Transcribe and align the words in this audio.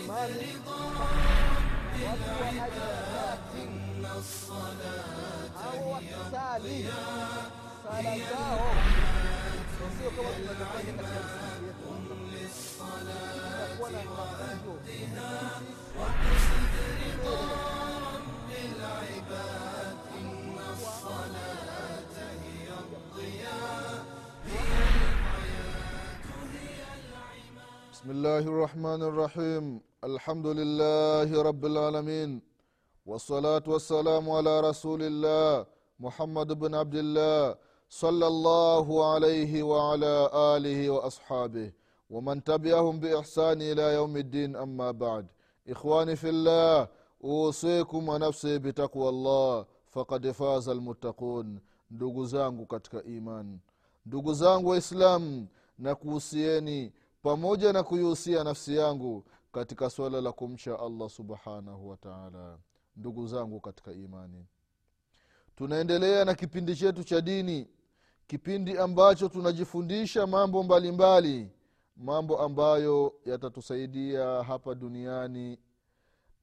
imani 0.00 0.56
watu 2.04 2.30
wa 2.42 2.46
harakati 2.46 3.68
hao 5.62 5.90
wakisali 5.92 6.88
sala 7.82 8.18
zao 8.18 8.74
sio 9.98 10.10
kama 10.10 10.28
tunavyofanya 10.30 10.92
katika 10.92 11.20
misikiti 11.22 11.82
yetu 12.34 12.62
itakuwa 13.46 13.90
na 13.90 13.98
mafunzo 13.98 14.72
بسم 28.01 28.09
الله 28.11 28.39
الرحمن 28.53 29.01
الرحيم 29.09 29.65
الحمد 30.03 30.47
لله 30.59 31.29
رب 31.49 31.63
العالمين 31.65 32.41
والصلاة 33.05 33.63
والسلام 33.67 34.25
على 34.37 34.53
رسول 34.69 35.01
الله 35.03 35.65
محمد 35.99 36.49
بن 36.59 36.75
عبد 36.75 36.95
الله 36.95 37.55
صلى 37.89 38.27
الله 38.27 38.85
عليه 39.13 39.53
وعلى 39.63 40.13
آله 40.55 40.79
وأصحابه 40.89 41.71
ومن 42.09 42.43
تبعهم 42.43 42.99
بإحسان 42.99 43.61
إلى 43.61 43.85
يوم 43.93 44.17
الدين 44.17 44.55
أما 44.55 44.91
بعد 44.91 45.25
إخواني 45.69 46.15
في 46.15 46.29
الله 46.29 46.87
أوصيكم 47.23 48.09
ونفسي 48.09 48.57
بتقوى 48.59 49.09
الله 49.09 49.65
فقد 49.93 50.31
فاز 50.31 50.69
المتقون 50.69 51.59
ndugu 51.91 52.25
zangu 52.25 52.65
katika 52.65 53.03
iman 53.03 53.59
ndugu 54.05 54.33
zangu 54.33 54.69
waislamu 54.69 55.47
na 55.79 55.95
kuhusieni 55.95 56.93
pamoja 57.22 57.72
na 57.72 57.82
kuihusia 57.82 58.44
nafsi 58.44 58.76
yangu 58.76 59.24
katika 59.52 59.90
swala 59.90 60.20
la 60.20 60.32
kumcha 60.32 60.78
allah 60.78 61.10
subhanahu 61.10 61.88
wataala 61.88 62.58
ndugu 62.96 63.26
zangu 63.26 63.60
katika 63.60 63.92
imani 63.92 64.46
tunaendelea 65.56 66.24
na 66.24 66.34
kipindi 66.34 66.76
chetu 66.76 67.04
cha 67.04 67.20
dini 67.20 67.68
kipindi 68.26 68.78
ambacho 68.78 69.28
tunajifundisha 69.28 70.26
mambo 70.26 70.62
mbalimbali 70.62 71.34
mbali, 71.38 71.50
mambo 71.96 72.38
ambayo 72.38 73.14
yatatusaidia 73.26 74.42
hapa 74.42 74.74
duniani 74.74 75.58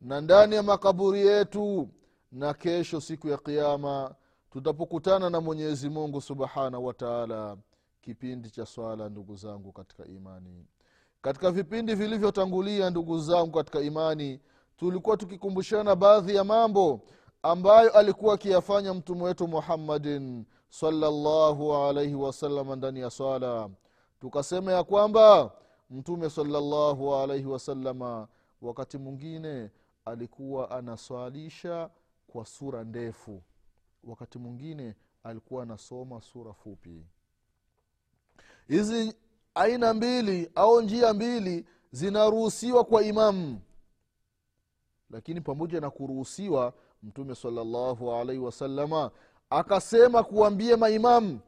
na 0.01 0.21
ndani 0.21 0.55
ya 0.55 0.63
makaburi 0.63 1.19
yetu. 1.27 1.89
Na 2.31 2.53
kesho 2.53 3.01
siku 3.01 3.27
ya 3.27 3.37
kiama 3.37 4.15
tutapokutana 4.51 5.29
na 5.29 5.41
mwenyezi 5.41 5.89
mungu 5.89 6.21
subhanahu 6.21 6.85
wataala 6.85 7.57
kipindi 8.01 8.49
cha 8.49 8.65
swala 8.65 9.09
ndugu 9.09 9.35
zangu 9.35 9.71
katika 9.71 10.05
imani 10.05 10.65
katika 11.21 11.51
vipindi 11.51 11.95
vilivyotangulia 11.95 12.89
ndugu 12.89 13.19
zangu 13.19 13.51
katika 13.51 13.81
imani 13.81 14.39
tulikuwa 14.77 15.17
tukikumbushana 15.17 15.95
baadhi 15.95 16.35
ya 16.35 16.43
mambo 16.43 17.01
ambayo 17.43 17.91
alikuwa 17.97 18.33
akiyafanya 18.33 18.93
mtume 18.93 19.23
wetu 19.23 19.47
muhammadin 19.47 20.45
salallahu 20.69 21.75
alaihi 21.75 22.15
wasalama 22.15 22.75
ndani 22.75 22.99
ya 22.99 23.09
swala. 23.09 23.69
Tukasema 24.21 24.71
ya 24.71 24.83
kwamba 24.83 25.51
mtume 25.89 26.29
salallahu 26.29 27.15
alaihi 27.15 27.45
wasalama 27.45 28.27
wakati 28.61 28.97
mwingine 28.97 29.71
alikuwa 30.05 30.71
anaswalisha 30.71 31.89
kwa 32.27 32.45
sura 32.45 32.83
ndefu. 32.83 33.41
Wakati 34.03 34.37
mwingine 34.39 34.95
alikuwa 35.23 35.63
anasoma 35.63 36.21
sura 36.21 36.53
fupi. 36.53 37.05
Hizi 38.67 39.13
aina 39.59 39.93
mbili 39.93 40.51
au 40.55 40.81
njia 40.81 41.13
mbili 41.13 41.65
zinaruhusiwa 41.91 42.83
kwa 42.83 43.03
imamu 43.03 43.59
lakini 45.09 45.41
pamoja 45.41 45.81
na 45.81 45.89
kuruhusiwa 45.89 46.73
mtume 47.03 47.35
salllahu 47.35 48.11
alaihi 48.13 48.41
wasalama 48.41 49.11
akasema 49.49 50.23
kuambie 50.23 50.75
maimamu 50.75 51.39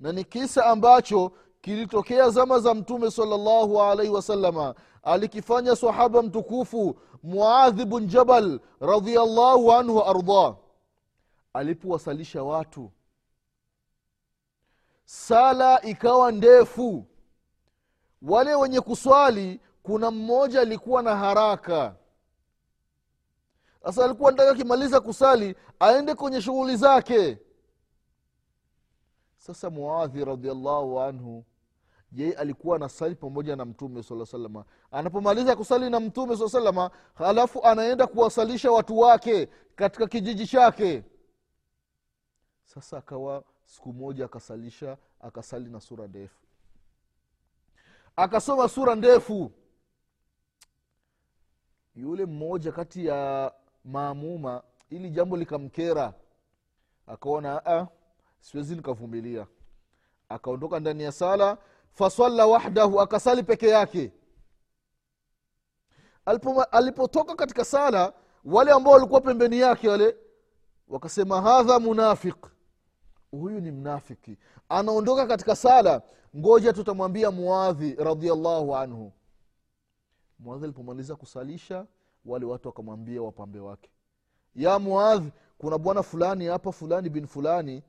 na 0.00 0.12
ni 0.12 0.24
kisa 0.24 0.66
ambacho 0.66 1.32
kilitokea 1.60 2.30
zama 2.30 2.58
za 2.58 2.74
mtume 2.74 3.10
salllahu 3.10 3.82
alaihi 3.82 4.12
wasalama 4.12 4.74
alikifanya 5.02 5.76
sahaba 5.76 6.22
mtukufu 6.22 6.96
muadhi 7.22 7.84
bun 7.84 8.06
jabal 8.06 8.60
radiallahu 8.80 9.72
anhu 9.72 9.96
waardah 9.96 10.56
alipowasalisha 11.52 12.42
watu 12.42 12.90
sala 15.12 15.82
ikawa 15.82 16.32
ndefu. 16.32 17.06
Wale 18.22 18.54
wenye 18.54 18.80
kuswali 18.80 19.60
kuna 19.82 20.10
mmoja 20.10 20.60
alikuwa 20.60 21.02
na 21.02 21.16
haraka. 21.16 21.94
Sasa 23.84 24.04
alikuwa 24.04 24.30
nataka 24.30 24.50
akimaliza 24.50 25.00
kusali 25.00 25.54
aende 25.80 26.14
kwenye 26.14 26.42
shughuli 26.42 26.76
zake. 26.76 27.38
Sasa 29.36 29.70
muadhi 29.70 30.24
radiallahu 30.24 31.00
anhu 31.00 31.44
yeye 32.12 32.32
alikuwa 32.32 32.76
anasali 32.76 33.14
pamoja 33.14 33.56
na 33.56 33.64
mtume 33.64 34.02
saa 34.02 34.26
salama 34.26 34.64
anapomaliza 34.90 35.56
kusali 35.56 35.90
na 35.90 36.00
mtume 36.00 36.36
saa 36.36 36.48
salama 36.48 36.90
halafu 37.14 37.64
anaenda 37.64 38.06
kuwasalisha 38.06 38.70
watu 38.70 38.98
wake 38.98 39.48
katika 39.76 40.06
kijiji 40.06 40.46
chake. 40.46 41.04
Sasa 42.64 42.98
akawa 42.98 43.44
siku 43.64 43.92
moja 43.92 44.24
akasalisha 44.24 44.96
akasali 45.20 45.70
na 45.70 45.80
sura 45.80 46.06
ndefu. 46.06 46.36
Akasoma 48.16 48.68
sura 48.68 48.94
ndefu. 48.94 49.52
Yule 51.94 52.26
mmoja 52.26 52.72
kati 52.72 53.06
ya 53.06 53.52
maamuma 53.84 54.62
ili 54.90 55.10
jambo 55.10 55.36
likamkera 55.36 56.14
akaona 57.06 57.88
siwezi 58.40 58.76
nikavumilia. 58.76 59.46
Akaondoka 60.28 60.80
ndani 60.80 61.02
ya 61.02 61.12
sala 61.12 61.58
fasalla 61.92 62.46
wahdahu 62.46 63.00
akasali 63.00 63.42
peke 63.42 63.68
yake. 63.68 64.12
Alipo, 66.24 66.62
alipotoka 66.64 67.34
katika 67.34 67.64
sala 67.64 68.12
wale 68.44 68.70
ambao 68.72 68.92
walikuwa 68.92 69.20
pembeni 69.20 69.58
yake 69.58 69.88
wale 69.88 70.16
wakasema 70.88 71.40
hadha 71.42 71.78
munafiq 71.80 72.46
huyu 73.32 73.60
ni 73.60 73.70
mnafiki. 73.70 74.36
Anaondoka 74.68 75.26
katika 75.26 75.56
sala. 75.56 76.02
Ngoja 76.36 76.72
tutamwambia 76.72 77.30
muadhi 77.30 77.94
radiallahu 77.94 78.76
anhu. 78.76 79.12
Muadhi 80.38 80.64
alipomaliza 80.64 81.16
kusalisha 81.16 81.86
wale 82.24 82.44
watu 82.46 82.68
wakamwambia 82.68 83.22
wapambe 83.22 83.58
wake 83.60 83.90
ya 84.54 84.78
muadhi 84.78 85.32
kuna 85.58 85.78
bwana 85.78 86.02
fulani 86.02 86.46
hapa 86.46 86.72
fulani 86.72 87.10
bin 87.10 87.26
fulani. 87.26 87.82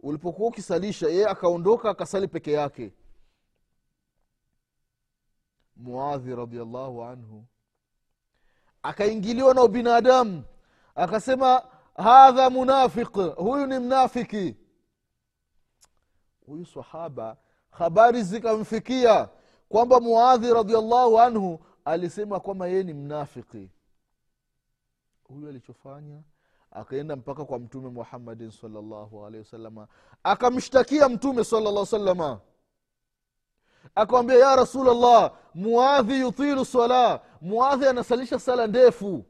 Ulipokuwa 0.00 0.48
ukisalisha 0.48 1.08
yeye 1.08 1.26
akaondoka 1.28 1.90
akasali 1.90 2.28
peke 2.28 2.52
yake. 2.52 2.92
Muadhi 5.76 6.34
radiallahu 6.36 7.04
anhu 7.04 7.44
akaingiliwa 8.82 9.54
na 9.54 9.62
ubinadamu. 9.62 10.44
Akasema 10.94 11.62
hadha 12.02 12.50
munafiq 12.50 13.16
huyu 13.36 13.66
ni 13.66 13.78
mnafiki. 13.78 14.56
Huyu 16.46 16.66
sahaba 16.66 17.36
habari 17.70 18.22
zikamfikia 18.22 19.28
kwamba 19.68 20.00
muadhi 20.00 20.54
radiallahu 20.54 21.20
anhu 21.20 21.60
alisema 21.84 22.40
kwamba 22.40 22.66
yeye 22.66 22.82
ni 22.82 22.94
mnafiki. 22.94 23.70
Huyu 25.28 25.48
alichofanya 25.48 26.22
akaenda 26.70 27.16
mpaka 27.16 27.44
kwa 27.44 27.58
mtume 27.58 27.88
muhammadin 27.90 28.50
salllahu 28.50 29.26
alehi 29.26 29.44
wasalama 29.44 29.88
akamshtakia 30.22 31.08
mtume 31.08 31.44
salllah 31.44 31.86
salama 31.86 32.40
akamwambia 33.94 34.38
ya 34.38 34.56
rasulllah 34.56 35.32
muadhi 35.54 36.20
yutilu 36.20 36.64
sala 36.64 37.20
muadhi 37.40 37.86
anasalisha 37.86 38.38
sala 38.38 38.66
ndefu 38.66 39.24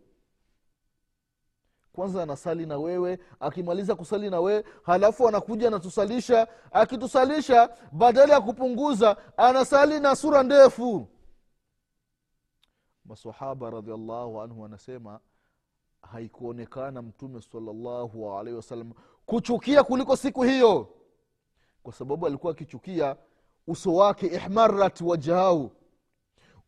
kwanza 1.93 2.23
anasali 2.23 2.67
na 2.67 2.79
wewe 2.79 3.19
akimaliza 3.41 3.95
kusali 3.95 4.31
na 4.31 4.41
wewe 4.41 4.65
halafu 4.83 5.29
anakuja 5.29 5.69
anatusalisha 5.69 6.49
akitusalisha 6.73 7.77
badala 7.93 8.35
ya 8.35 8.41
kupunguza 8.41 9.17
anasali 9.37 10.01
na 10.01 10.17
sura 10.17 10.43
ndefu. 10.43 11.09
Masahaba 13.05 13.71
radiallahu 13.71 14.41
anhu 14.41 14.65
anasema 14.65 15.21
haikuonekana 16.03 17.03
mtume 17.03 17.41
salallahu 17.43 18.33
alaihi 18.39 18.57
wasallam 18.57 18.93
kuchukia 19.27 19.83
kuliko 19.83 20.17
siku 20.17 20.43
hiyo. 20.43 20.89
Kwa 21.83 21.93
sababu 21.93 22.27
alikuwa 22.27 22.53
akichukia 22.53 23.17
uso 23.67 23.95
wake 23.95 24.27
ihmarat 24.27 25.01
wajhahu. 25.01 25.71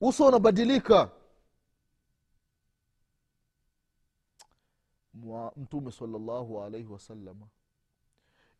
Uso 0.00 0.26
unabadilika 0.26 1.10
Mwa- 5.14 5.52
mtume 5.56 5.92
salallahu 5.92 6.62
alaihi 6.62 6.86
wasalama 6.92 7.46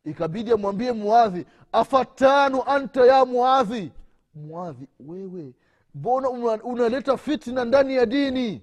ikabidi 0.03 0.51
amwambie 0.51 0.91
muadhi 0.91 1.45
afatanu 1.71 2.63
anta 2.63 3.05
ya 3.05 3.25
muadhi? 3.25 3.91
Muadhi 4.35 4.87
wewe 4.99 5.53
mbona 5.95 6.29
unaleta 6.63 7.17
fitna 7.17 7.65
ndani 7.65 7.95
ya 7.95 8.05
dini? 8.05 8.61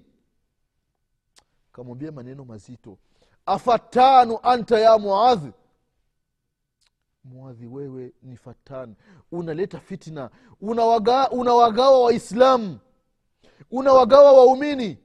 Kamwambia 1.71 2.11
maneno 2.11 2.45
mazito 2.45 2.97
afatanu 3.45 4.39
anta 4.43 4.79
ya 4.79 4.97
muadhi? 4.97 5.51
Muadhi 7.23 7.67
wewe 7.67 8.13
ni 8.21 8.37
fatan 8.37 8.95
unaleta 9.31 9.79
fitna. 9.79 10.29
Unawagawa 10.61 11.31
unawagawa 11.31 12.01
waislamu. 12.03 12.79
Unawagawa 13.71 14.31
waumini 14.33 14.97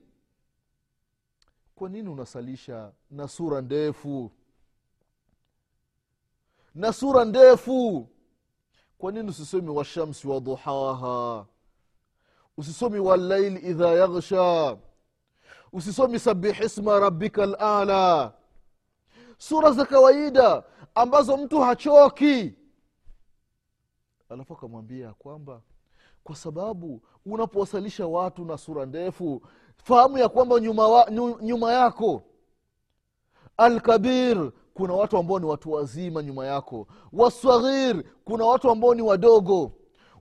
kwa 1.77 1.89
nini 1.89 2.09
unasalisha 2.09 2.93
na 3.11 3.29
sura 3.29 3.61
ndefu? 3.61 4.31
Na 6.75 6.93
sura 6.93 7.25
ndefu! 7.25 8.09
Kwa 8.99 9.13
nini 9.13 9.29
usisomi 9.31 9.69
washamsi 9.71 10.29
waduhaha 10.29 11.47
usisomi 12.57 12.99
walaili 12.99 13.61
idha 13.71 13.89
yaghsha? 13.89 14.77
Usisomi 15.73 16.19
sabihisma 16.19 17.01
rabika 17.01 17.47
lala 17.47 18.33
sura 19.39 19.71
za 19.73 19.85
kawaida 19.87 20.65
ambazo 20.95 21.37
mtu 21.37 21.61
hachoki. 21.61 22.55
Alafu 24.29 24.55
akamwambia 24.55 25.13
kwamba 25.15 25.63
kwa 26.25 26.37
sababu 26.37 27.03
unapowasalisha 27.27 28.07
watu 28.07 28.45
na 28.45 28.59
sura 28.59 28.87
ndefu 28.87 29.43
fahamu 29.85 30.19
ya 30.19 30.29
kwamba 30.29 30.61
nyuma, 30.61 30.89
wa, 30.89 31.11
nyuma 31.41 31.73
yako 31.73 32.23
alkabir 33.57 34.53
kuna 34.75 34.95
watu 34.95 35.19
ambao 35.19 35.39
ni 35.39 35.47
watu 35.47 35.73
wazima 35.73 36.23
nyuma 36.23 36.47
yako. 36.47 36.87
Waswaghir 37.13 38.05
kuna 38.25 38.45
watu 38.45 38.71
ambao 38.71 38.95
ni 38.95 39.03
wadogo. 39.03 39.73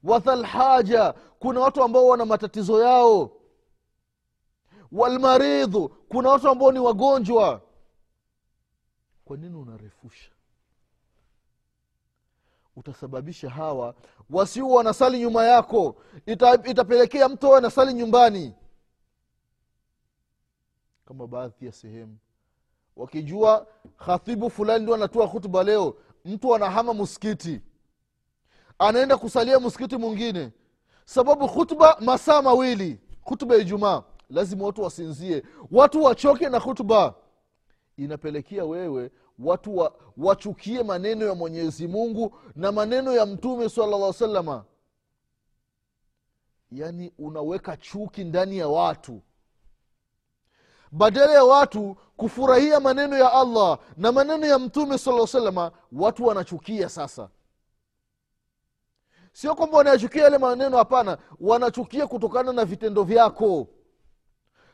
Wathalhaja 0.03 1.13
kuna 1.39 1.59
watu 1.59 1.83
ambao 1.83 2.07
wana 2.07 2.25
matatizo 2.25 2.83
yao. 2.83 3.31
Walmaridhu 4.91 5.89
kuna 5.89 6.29
watu 6.29 6.49
ambao 6.49 6.71
ni 6.71 6.79
wagonjwa. 6.79 7.61
Kwa 9.25 9.37
nini 9.37 9.55
unarefusha? 9.55 10.31
Utasababisha 12.75 13.49
hawa 13.49 13.95
wasio 14.29 14.69
wanasali 14.69 15.19
nyuma 15.19 15.45
yako. 15.45 15.95
Ita, 16.25 16.53
itapelekea 16.53 17.29
mtu 17.29 17.47
awe 17.47 17.57
anasali 17.57 17.93
nyumbani 17.93 18.53
kama 21.05 21.27
baadhi 21.27 21.65
ya 21.65 21.71
sehemu. 21.71 22.17
Wakijua 22.95 23.67
khatibu 23.97 24.49
fulani 24.49 24.83
ndio 24.83 24.95
anatoa 24.95 25.25
hutuba 25.25 25.63
leo 25.63 25.95
mtu 26.25 26.55
anahama 26.55 26.93
msikiti. 26.93 27.61
Anaenda 28.79 29.17
kusalia 29.17 29.59
msikiti 29.59 29.97
mwingine. 29.97 30.51
Sababu 31.05 31.47
hutuba 31.47 31.97
masaa 31.99 32.41
mawili 32.41 32.99
hutuba 33.21 33.55
ya 33.55 33.61
ijumaa 33.61 34.03
lazima 34.29 34.65
watu 34.65 34.81
wasinzie. 34.81 35.43
Watu 35.71 36.03
wachoke 36.03 36.49
na 36.49 36.59
hutuba 36.59 37.15
inapelekea 37.97 38.65
wewe 38.65 39.11
watu 39.39 39.77
wa, 39.77 39.95
wachukie 40.17 40.83
maneno 40.83 41.25
ya 41.25 41.35
mwenyezi 41.35 41.87
mungu 41.87 42.37
na 42.55 42.71
maneno 42.71 43.13
ya 43.13 43.25
mtume 43.25 43.69
sala 43.69 44.13
salama 44.13 44.65
yaani 46.71 47.11
unaweka 47.19 47.77
chuki 47.77 48.23
ndani 48.23 48.57
ya 48.57 48.67
watu 48.67 49.21
badala 50.95 51.33
ya 51.33 51.43
watu 51.43 51.95
kufurahia 52.17 52.79
maneno 52.79 53.17
ya 53.17 53.31
allah 53.33 53.79
na 53.97 54.11
maneno 54.11 54.45
ya 54.45 54.59
mtume 54.59 54.97
sala 54.97 55.27
salama 55.27 55.71
watu 55.91 56.25
wanachukia 56.25 56.89
sasa. 56.89 57.29
Sio 59.31 59.55
kwamba 59.55 59.77
wanayachukia 59.77 60.23
yale 60.23 60.37
maneno 60.37 60.77
hapana. 60.77 61.17
Wanachukia 61.39 62.07
kutokana 62.07 62.53
na 62.53 62.65
vitendo 62.65 63.03
vyako. 63.03 63.67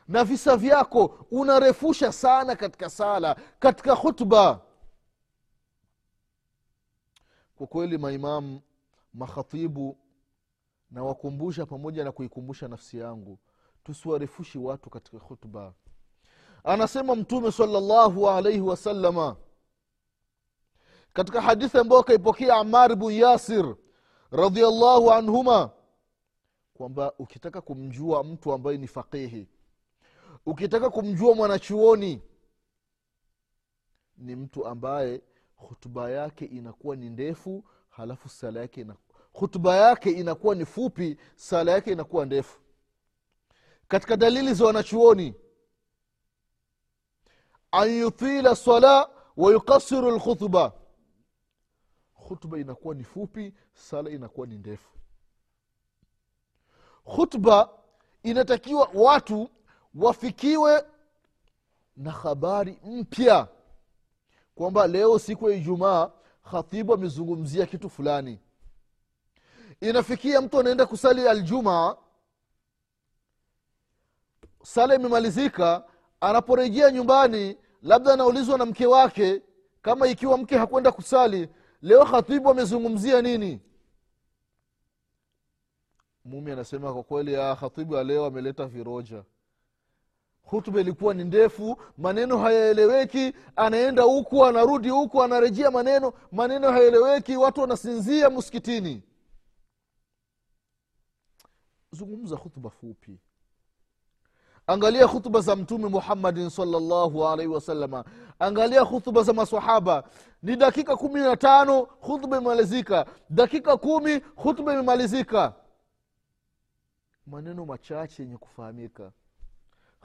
Na 0.08 0.24
visa 0.24 0.56
vyako 0.56 1.26
unarefusha 1.30 2.12
sana 2.12 2.56
katika 2.56 2.90
sala 2.90 3.36
katika 3.58 3.96
khutba. 3.96 4.60
Kwa 7.56 7.66
kweli 7.66 7.98
maimamu 7.98 8.60
makhatibu 9.14 9.98
nawakumbusha 10.90 11.66
pamoja 11.66 12.04
na 12.04 12.12
kuikumbusha 12.12 12.68
nafsi 12.68 12.98
yangu 12.98 13.38
tusiwarefushi 13.84 14.58
watu 14.58 14.90
katika 14.90 15.18
khutba 15.18 15.74
anasema 16.64 17.14
mtume 17.16 17.52
salllahu 17.52 18.30
alaihi 18.30 18.60
wasalama 18.60 19.36
katika 21.12 21.40
hadithi 21.40 21.78
ambayo 21.78 22.00
akaipokea 22.00 22.54
amar 22.56 22.96
bn 22.96 23.10
yasir 23.10 23.76
radiallahu 24.30 25.10
anhuma 25.12 25.70
kwamba 26.74 27.12
ukitaka 27.18 27.60
kumjua 27.60 28.24
mtu 28.24 28.52
ambaye 28.52 28.78
ni 28.78 28.86
faqihi 28.86 29.48
ukitaka 30.46 30.90
kumjua 30.90 31.34
mwanachuoni 31.34 32.22
ni 34.16 34.36
mtu 34.36 34.66
ambaye 34.66 35.22
hutuba 35.56 36.10
yake 36.10 36.44
inakuwa 36.44 36.96
ni 36.96 37.10
ndefu 37.10 37.64
halafu 37.88 38.28
sala 38.28 38.60
yake 38.60 38.86
hutuba 39.32 39.76
yake 39.76 40.10
inakuwa 40.10 40.54
ni 40.54 40.64
fupi 40.64 41.16
sala 41.36 41.72
yake 41.72 41.92
inakuwa 41.92 42.26
ndefu. 42.26 42.60
Katika 43.88 44.16
dalili 44.16 44.54
za 44.54 44.64
wanachuoni 44.64 45.34
an 47.72 47.90
yutila 47.90 48.56
sala 48.56 49.10
wa 49.36 49.52
yukasiru 49.52 50.10
lkhutba 50.10 50.72
khutba 52.28 52.58
inakuwa 52.58 52.94
ni 52.94 53.04
fupi 53.04 53.54
sala 53.74 54.10
inakuwa 54.10 54.46
ni 54.46 54.58
ndefu. 54.58 54.90
Khutba 57.04 57.68
inatakiwa 58.22 58.88
watu 58.94 59.50
wafikiwe 59.94 60.84
na 61.96 62.10
habari 62.10 62.78
mpya 62.84 63.48
kwamba 64.54 64.86
leo 64.86 65.18
siku 65.18 65.50
ya 65.50 65.56
ijumaa 65.56 66.10
khatibu 66.50 66.94
amezungumzia 66.94 67.66
kitu 67.66 67.90
fulani. 67.90 68.38
Inafikia 69.80 70.40
mtu 70.40 70.60
anaenda 70.60 70.86
kusali 70.86 71.28
aljumaa 71.28 71.96
sala 74.62 74.94
imemalizika 74.94 75.84
anaporejea 76.22 76.90
nyumbani 76.90 77.56
labda 77.82 78.12
anaulizwa 78.12 78.58
na 78.58 78.66
mke 78.66 78.86
wake 78.86 79.42
kama 79.82 80.06
ikiwa 80.08 80.38
mke 80.38 80.56
hakwenda 80.56 80.92
kusali 80.92 81.48
leo 81.82 82.04
khatibu 82.04 82.50
amezungumzia 82.50 83.22
nini? 83.22 83.60
Mumi 86.24 86.52
anasema 86.52 86.92
kwa 86.92 87.02
kweli 87.02 87.34
khatibu 87.60 87.94
ya 87.94 88.04
leo 88.04 88.24
ameleta 88.26 88.66
viroja. 88.66 89.24
Hutuba 90.42 90.80
ilikuwa 90.80 91.14
ni 91.14 91.24
ndefu 91.24 91.76
maneno 91.98 92.38
hayaeleweki 92.38 93.32
anaenda 93.56 94.02
huku 94.02 94.44
anarudi 94.46 94.88
huku 94.88 95.22
anarejea 95.22 95.70
maneno 95.70 96.12
maneno 96.32 96.70
hayaeleweki 96.70 97.36
watu 97.36 97.60
wanasinzia 97.60 98.30
msikitini. 98.30 99.02
Zungumza 101.92 102.36
hutuba 102.36 102.70
fupi 102.70 103.18
angalia 104.66 105.04
hutuba 105.06 105.40
za 105.40 105.56
mtume 105.56 105.88
muhammadin 105.88 106.50
salllahu 106.50 107.28
alaihi 107.28 107.52
wasalama 107.52 108.04
angalia 108.38 108.80
hutuba 108.80 109.22
za 109.22 109.32
masahaba 109.32 110.04
ni 110.42 110.56
dakika 110.56 110.96
kumi 110.96 111.20
na 111.20 111.36
tano 111.36 111.80
hutuba 112.00 112.36
imemalizika. 112.36 113.06
Dakika 113.30 113.76
kumi 113.76 114.20
hutuba 114.36 114.72
imemalizika. 114.72 115.52
Maneno 117.26 117.66
machache 117.66 118.22
yenye 118.22 118.36
kufahamika. 118.36 119.12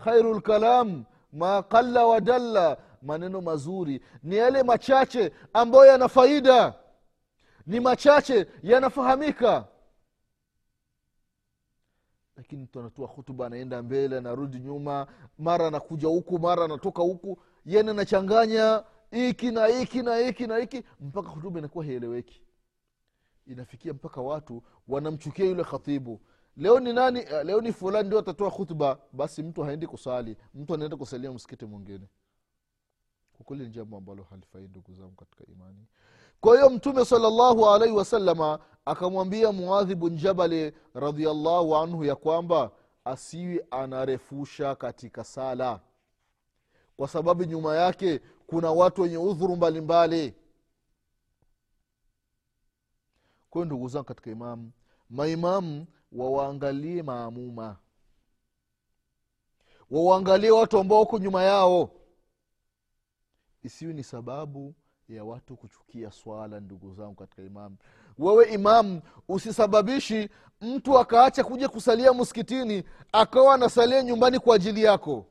Khairu 0.04 0.34
lkalam 0.34 1.04
ma 1.34 1.64
qalla 1.64 2.06
wadalla 2.06 2.78
maneno 3.02 3.42
mazuri. 3.42 4.02
Ni 4.24 4.36
yale 4.36 4.64
machache 4.64 5.32
ambayo 5.54 5.86
yana 5.86 6.08
faida. 6.08 6.74
Ni 7.68 7.80
machache 7.80 8.48
yanafahamika 8.64 9.66
lakini 12.38 12.64
mtu 12.64 12.80
anatoa 12.80 13.08
hutuba 13.08 13.46
anaenda 13.46 13.84
mbele 13.84 14.18
anarudi 14.18 14.60
nyuma 14.60 15.08
mara 15.38 15.68
anakuja 15.68 16.08
huku 16.08 16.40
mara 16.40 16.66
anatoka 16.66 17.02
huku 17.04 17.40
yani 17.66 17.90
anachanganya 17.90 18.84
hiki 19.12 19.52
na 19.52 19.66
hiki 19.68 20.02
na 20.02 20.16
hiki 20.16 20.48
na 20.48 20.58
hiki 20.58 20.84
mpaka 21.00 21.30
hutuba 21.30 21.60
inakuwa 21.60 21.86
haieleweki. 21.86 22.44
Inafikia 23.48 23.94
mpaka 23.94 24.22
watu 24.22 24.64
wanamchukia 24.88 25.46
yule 25.46 25.64
khatibu. 25.64 26.22
Leo 26.58 26.80
ni 26.80 26.94
nani 26.94 27.20
eh, 27.20 27.46
leo 27.46 27.62
ni 27.62 27.74
fulani 27.74 28.08
ndio 28.08 28.20
atatoa 28.20 28.52
khutba 28.52 29.00
basi 29.14 29.44
mtu 29.44 29.64
haendi 29.64 29.88
kusali. 29.88 30.38
Mtu 30.54 30.74
anaenda 30.74 30.98
kusalia 30.98 31.32
msikiti 31.32 31.66
mwingine. 31.66 32.08
Kwa 33.38 33.46
kweli 33.46 33.64
ni 33.64 33.70
jambo 33.70 33.98
ambalo 33.98 34.24
halifai 34.24 34.68
ndugu 34.68 34.94
zangu 34.94 35.16
katika 35.16 35.46
imani 35.52 35.86
kwa 36.42 36.56
hiyo 36.56 36.70
mtume 36.70 37.06
salllahu 37.06 37.70
alaihi 37.70 37.96
wasalama 37.96 38.60
akamwambia 38.86 39.52
muadhi 39.52 39.96
bun 39.96 40.16
jabali 40.18 40.74
radiallahu 40.94 41.76
anhu 41.76 42.04
ya 42.06 42.16
kwamba 42.16 42.72
asiwi 43.06 43.62
anarefusha 43.72 44.76
katika 44.76 45.24
sala. 45.24 45.80
Kwa 46.98 47.08
sababu 47.08 47.44
nyuma 47.44 47.76
yake 47.76 48.22
kuna 48.48 48.72
watu 48.72 49.02
wenye 49.02 49.18
udhuru 49.18 49.56
mbalimbali. 49.56 50.34
Kwayo 53.50 53.66
ndugu 53.66 53.88
zangu 53.88 54.06
katika 54.06 54.32
imamu 54.32 54.72
maimamu 55.10 55.86
wawaangalie 56.12 57.04
maamuma. 57.04 57.78
Wawaangalie 59.92 60.52
watu 60.52 60.80
ambao 60.80 61.00
wako 61.00 61.18
nyuma 61.20 61.44
yao. 61.44 61.90
Isiwi 63.64 63.94
ni 63.94 64.04
sababu 64.04 64.76
ya 65.10 65.24
watu 65.24 65.56
kuchukia 65.58 66.12
swala 66.12 66.60
ndugu 66.60 66.94
zangu 66.94 67.16
katika 67.16 67.42
imamu 67.44 67.78
wewe 68.18 68.46
imamu 68.54 69.02
usisababishi 69.28 70.30
mtu 70.62 70.98
akaacha 71.00 71.44
kuja 71.44 71.70
kusalia 71.70 72.14
msikitini 72.14 72.84
akawa 73.12 73.54
anasalia 73.54 74.04
nyumbani 74.04 74.40
kwa 74.40 74.56
ajili 74.56 74.84
yako. 74.84 75.26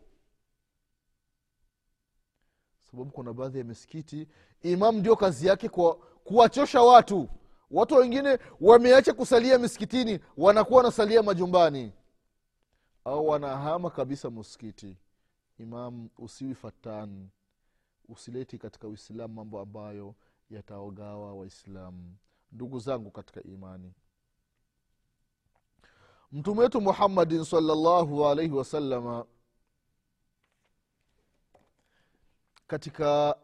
Sababu 2.91 3.11
kuna 3.11 3.33
baadhi 3.33 3.59
ya 3.59 3.65
misikiti 3.65 4.29
imam 4.63 4.97
ndio 4.97 5.17
kazi 5.17 5.47
yake 5.47 5.69
kwa 5.69 5.95
kuwachosha 6.25 6.83
watu. 6.83 7.29
Watu 7.71 7.95
wengine 7.95 8.39
wameacha 8.61 9.13
kusalia 9.15 9.59
misikitini 9.59 10.21
wanakuwa 10.37 10.77
wanasalia 10.77 11.23
majumbani. 11.23 11.93
Au 13.05 13.29
wanahama 13.29 13.91
kabisa 13.91 14.31
msikiti. 14.31 14.97
Imam 15.59 16.09
usiwi 16.19 16.55
fatan 16.55 17.29
usileti 18.09 18.59
katika 18.59 18.89
uislamu 18.89 19.35
mambo 19.35 19.61
ambayo 19.61 20.15
yataogawa 20.51 21.35
waislamu. 21.35 22.17
Ndugu 22.53 22.79
zangu 22.79 23.11
katika 23.11 23.43
imani. 23.43 23.93
Mtume 26.33 26.61
wetu 26.61 26.81
muhammadin 26.81 27.45
salllahu 27.45 28.27
alaihi 28.27 28.53
wasalama 28.53 29.27
katika 32.67 33.37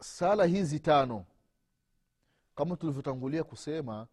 sala 0.00 0.44
hizi 0.44 0.80
tano 0.80 1.24
kama 2.54 2.76
tulivyotangulia 2.76 3.44
kusema 3.44 4.06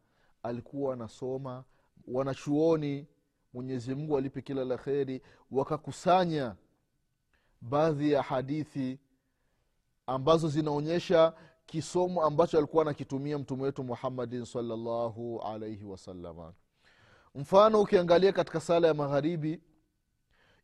alikuwa 0.44 0.94
anasoma 0.94 1.64
wanachuoni 2.08 3.08
mwenyezi 3.54 3.96
mungu 3.96 4.18
alipe 4.18 4.42
kila 4.42 4.66
la 4.66 4.78
kheri 4.78 5.22
wakakusanya 5.52 6.56
baadhi 7.62 8.12
ya 8.12 8.22
hadithi 8.22 9.00
ambazo 10.08 10.50
zinaonyesha 10.50 11.34
kisomo 11.66 12.24
ambacho 12.24 12.58
alikuwa 12.58 12.82
anakitumia 12.82 13.38
mtume 13.38 13.64
wetu 13.64 13.84
muhammadin 13.84 14.46
salllahu 14.46 15.42
alaihi 15.42 15.84
wasalama 15.86 16.54
mfano 17.36 17.82
ukiangalia 17.82 18.32
katika 18.34 18.60
sala 18.60 18.88
ya 18.88 18.94
magharibi 18.94 19.62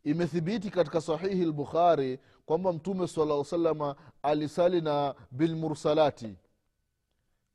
imethibiti 0.04 0.70
katika 0.70 1.02
sahihi 1.02 1.46
lbukhari 1.46 2.20
kwamba 2.46 2.74
mtume 2.74 3.08
sala 3.08 3.44
salama 3.44 3.96
alisali 4.24 4.82
na 4.82 5.16
bilmursalati. 5.32 6.36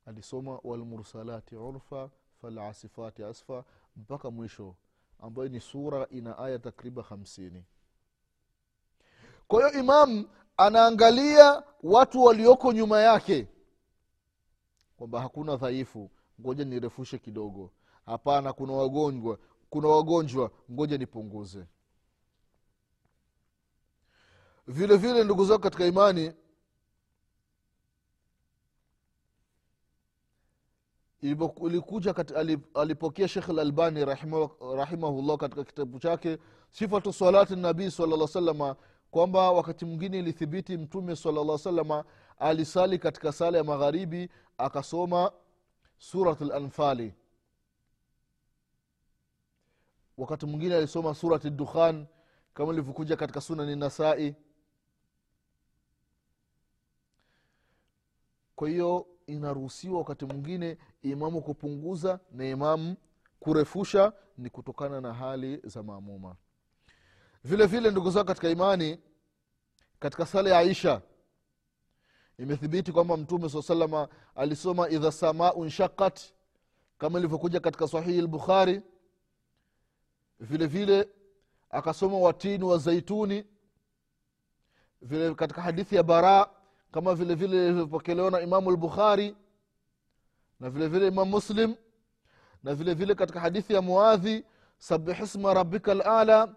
Alisoma 0.07 0.61
walmursalati 0.65 1.57
urfa 1.57 2.11
falasifati 2.43 3.25
asfa 3.25 3.65
mpaka 3.97 4.31
mwisho 4.31 4.75
ambayo 5.21 5.49
ni 5.49 5.61
sura 5.61 6.07
ina 6.11 6.39
aya 6.39 6.59
takriban 6.59 7.05
hamsini. 7.05 7.65
Kwa 9.49 9.69
hiyo 9.69 9.81
imam 9.81 10.27
anaangalia 10.59 11.63
watu 11.83 12.23
walioko 12.25 12.73
nyuma 12.73 13.01
yake 13.01 13.49
kwamba 14.97 15.21
hakuna 15.21 15.57
dhaifu 15.57 16.11
ngoja 16.41 16.65
nirefushe 16.65 17.19
kidogo. 17.19 17.71
Hapana 18.07 18.53
kuna 18.53 18.73
wagonjwa 18.73 19.39
kuna 19.71 19.89
wagonjwa 19.89 20.51
ngoja 20.73 20.99
nipunguze. 20.99 21.67
Vile 24.67 24.97
vile 24.97 25.25
ndugu 25.25 25.45
zako 25.45 25.59
katika 25.63 25.87
imani 25.87 26.33
ilikuja 31.23 32.15
alipokea 32.75 33.29
shekh 33.29 33.49
lalbani 33.49 34.05
rahimahullah 34.77 35.37
katika 35.37 35.65
kitabu 35.65 35.99
chake 35.99 36.39
sifatu 36.71 37.13
salati 37.13 37.57
nabii 37.57 37.91
sala 37.91 38.29
salama 38.29 38.77
kwamba 39.11 39.51
wakati 39.51 39.85
mwingine 39.85 40.19
ilithibiti 40.19 40.77
mtume 40.77 41.17
sala 41.17 41.59
salama 41.59 42.05
alisali 42.39 42.99
katika 42.99 43.33
sala 43.33 43.59
ya 43.59 43.65
magharibi 43.65 44.29
akasoma 44.59 45.33
surat 45.99 46.41
lanfali 46.41 47.15
wakati 50.17 50.47
mwingine 50.47 50.75
alisoma 50.75 51.15
surat 51.15 51.47
dukhan 51.47 52.07
kama 52.55 52.73
ilivyokuja 52.73 53.17
katika 53.17 53.41
sunani 53.41 53.77
nasai 53.77 54.35
kwa 58.57 58.69
hiyo 58.69 59.07
inaruhusiwa 59.27 59.99
wakati 59.99 60.25
mwingine 60.25 60.79
imamu 61.03 61.43
kupunguza 61.43 62.21
na 62.33 62.49
imamu 62.49 62.97
kurefusha 63.41 64.13
ni 64.39 64.51
kutokana 64.51 65.01
na 65.01 65.15
hali 65.15 65.57
za 65.65 65.83
maamuma 65.83 66.37
vile 67.45 67.67
vile 67.67 67.91
ndugu 67.91 68.11
zao 68.11 68.25
katika 68.25 68.49
imani 68.51 68.99
katika 69.99 70.27
sala 70.27 70.51
ya 70.51 70.59
aisha 70.59 71.01
imethibiti 72.39 72.93
kwamba 72.93 73.17
mtume 73.17 73.49
saa 73.49 73.63
salama 73.63 74.09
alisoma 74.35 74.89
idha 74.89 75.13
samau 75.13 75.65
nshakat 75.65 76.21
kama 76.99 77.19
ilivyokuja 77.19 77.61
katika 77.61 77.89
sahihi 77.89 78.21
lbukhari 78.23 78.83
vile 80.41 80.67
vile 80.67 81.09
akasoma 81.71 82.19
watini 82.19 82.65
wa 82.65 82.79
zaituni. 82.79 83.45
Vile 85.03 85.35
katika 85.35 85.63
hadithi 85.63 85.97
ya 85.97 86.03
bara 86.03 86.51
kama 86.93 87.15
vile 87.15 87.35
vile 87.35 87.65
ilivyopokelewa 87.67 88.31
na 88.31 88.41
imamu 88.41 88.71
lbukhari 88.71 89.37
na 90.61 90.71
vile 90.71 90.89
vile 90.89 91.07
imam 91.09 91.29
muslim 91.29 91.75
na 92.63 92.75
vile 92.75 92.95
vile 92.95 93.15
katika 93.15 93.41
hadithi 93.41 93.75
ya 93.75 93.83
muadhi 93.83 94.45
sabih 94.79 95.21
isma 95.21 95.55
rabika 95.55 95.95
lala 95.95 96.55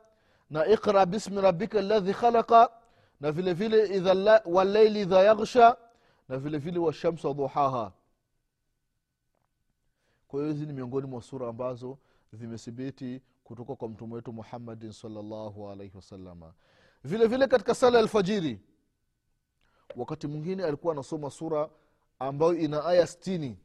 na 0.52 0.66
iqra 0.68 1.06
bismi 1.06 1.42
rabika 1.42 1.82
ladhi 1.82 2.14
khalaqa 2.14 2.70
na 3.20 3.32
vile 3.32 3.54
vile 3.54 4.02
walaili 4.46 5.02
idha 5.02 5.24
yaghsha 5.24 5.78
na 6.30 6.38
vile 6.38 6.58
vile 6.58 6.80
washamsa 6.80 7.34
duhaha. 7.34 7.92
Kwa 10.28 10.40
hiyo 10.40 10.54
hizi 10.54 10.66
ni 10.66 10.74
miongoni 10.74 11.08
mwa 11.08 11.22
sura 11.22 11.48
ambazo 11.48 11.98
zimethibiti 12.34 13.22
kutoka 13.44 13.76
kwa 13.76 13.90
mtume 13.90 14.14
wetu 14.16 14.34
muhammadin 14.34 14.92
salllahu 14.92 15.70
alaihi 15.70 15.96
wasalama 15.96 16.54
vile 17.04 17.28
vile 17.28 17.48
katika 17.48 17.76
sala 17.76 17.98
ya 17.98 18.04
alfajiri 18.04 18.60
wakati 19.96 20.28
mwingine 20.28 20.64
alikuwa 20.64 20.94
anasoma 20.94 21.30
sura 21.30 21.70
ambayo 22.20 22.56
ina 22.56 22.86
aya 22.86 23.08
stini 23.08 23.58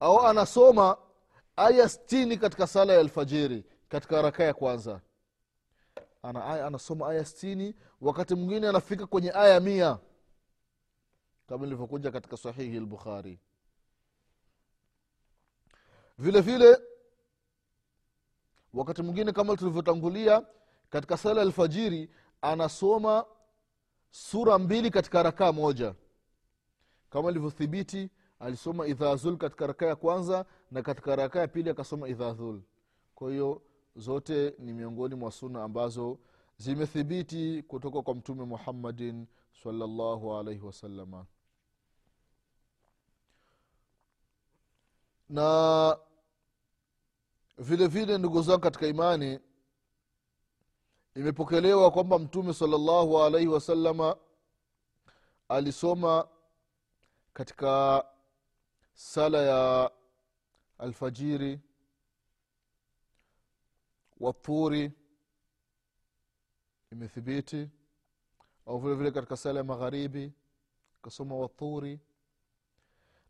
au 0.00 0.20
anasoma 0.26 0.96
aya 1.56 1.88
stini 1.88 2.36
katika 2.36 2.66
sala 2.66 2.92
ya 2.92 3.00
alfajiri 3.00 3.64
katika 3.90 4.22
raka 4.22 4.44
ya 4.44 4.54
kwanza. 4.54 5.00
Ana 6.22 6.44
aya, 6.44 6.66
anasoma 6.66 7.08
aya 7.08 7.24
stini 7.24 7.74
wakati 8.00 8.34
mwingine 8.34 8.68
anafika 8.68 9.06
kwenye 9.06 9.32
aya 9.34 9.60
mia. 9.60 9.98
Kama 11.48 11.66
ilivyokuja 11.66 12.10
katika 12.10 12.36
sahihi 12.36 12.80
lbukhari 12.80 13.38
vile 16.18 16.40
vile 16.40 16.78
wakati 18.74 19.02
mwingine 19.02 19.32
kama 19.32 19.56
tulivyotangulia 19.56 20.46
katika 20.90 21.16
sala 21.16 21.42
alfajiri 21.42 22.10
anasoma 22.42 23.24
sura 24.10 24.58
mbili 24.58 24.90
katika 24.90 25.22
rakaa 25.22 25.52
moja. 25.52 25.94
Kama 27.10 27.30
ilivyothibiti 27.30 28.10
alisoma 28.40 28.86
idhazul 28.86 29.36
katika 29.36 29.66
rakaa 29.66 29.86
ya 29.86 29.96
kwanza 29.96 30.44
na 30.70 30.82
katika 30.82 31.16
rakaa 31.16 31.40
ya 31.40 31.48
pili 31.48 31.70
akasoma 31.70 32.08
idhazul 32.08 32.60
kwa 33.14 33.30
hiyo 33.30 33.62
zote 33.96 34.54
ni 34.58 34.72
miongoni 34.72 35.14
mwa 35.14 35.30
suna 35.32 35.64
ambazo 35.64 36.18
zimethibiti 36.56 37.62
kutoka 37.62 38.02
kwa 38.02 38.14
mtume 38.14 38.44
muhammadin 38.44 39.26
salllahu 39.62 40.36
alaihi 40.36 40.60
wasalama 40.60 41.26
na 45.28 45.98
vile 47.58 47.86
vile 47.86 48.18
ndugu 48.18 48.42
zangu 48.42 48.60
katika 48.60 48.86
imani 48.86 49.40
imepokelewa 51.14 51.90
kwamba 51.90 52.18
mtume 52.18 52.54
salllahu 52.54 53.22
alaihi 53.22 53.48
wasalama 53.48 54.16
alisoma 55.48 56.28
katika 57.32 58.04
sala 58.94 59.38
ya 59.42 59.90
alfajiri 60.78 61.60
wathuri 64.20 64.92
imethibiti 66.92 67.68
au 68.66 68.78
vile 68.78 68.94
vile 68.94 69.10
katika 69.10 69.36
sala 69.36 69.58
ya 69.58 69.64
magharibi 69.64 70.32
kasoma 71.02 71.34
wathuri 71.36 72.00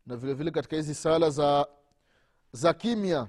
na 0.05 0.15
vile 0.17 0.33
vile 0.33 0.51
katika 0.51 0.75
hizi 0.75 0.95
sala 0.95 1.29
za 1.29 1.67
za 2.51 2.73
kimya. 2.73 3.27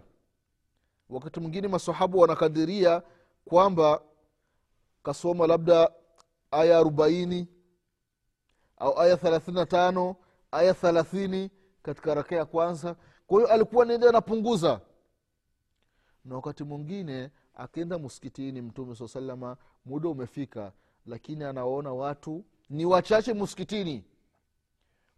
Wakati 1.09 1.40
mwingine 1.40 1.69
masahabu 1.69 2.19
wanakadiria 2.19 3.02
kwamba 3.45 4.02
kasoma 5.02 5.47
labda 5.47 5.92
aya 6.50 6.78
arobaini 6.78 7.49
au 8.76 9.00
aya 9.00 9.16
thelathini 9.16 9.57
na 9.57 9.66
tano 9.66 10.16
aya 10.50 10.75
thelathini 10.75 11.50
katika 11.83 12.14
raka 12.14 12.37
ya 12.37 12.45
kwanza. 12.45 12.97
Kwa 13.26 13.38
hiyo 13.40 13.52
alikuwa 13.52 13.85
nende 13.85 14.09
anapunguza. 14.09 14.81
Na 16.25 16.35
wakati 16.35 16.64
mwingine 16.64 17.31
akienda 17.54 17.99
msikitini 17.99 18.62
mtume 18.62 18.94
saa 18.94 19.09
salama 19.09 19.56
muda 19.85 20.09
umefika 20.09 20.73
lakini 21.06 21.44
anawaona 21.44 21.92
watu 21.92 22.44
ni 22.71 22.85
wachache 22.85 23.35
msikitini. 23.35 24.04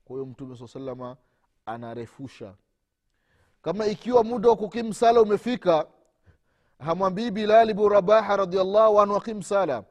Kwa 0.05 0.17
hiyo 0.17 0.27
mtume 0.27 0.57
saa 0.57 0.67
salama 0.69 1.17
anarefusha. 1.67 2.55
Kama 3.63 3.87
ikiwa 3.87 4.25
muda 4.25 4.49
wa 4.49 4.57
kukim 4.57 4.93
sala 4.93 5.23
umefika 5.23 5.87
hamwambii 6.79 7.31
bilali 7.31 7.75
bu 7.75 7.89
rabaha 7.89 8.37
radiallahu 8.37 9.01
anhu 9.01 9.17
akim 9.17 9.43
sala 9.43 9.85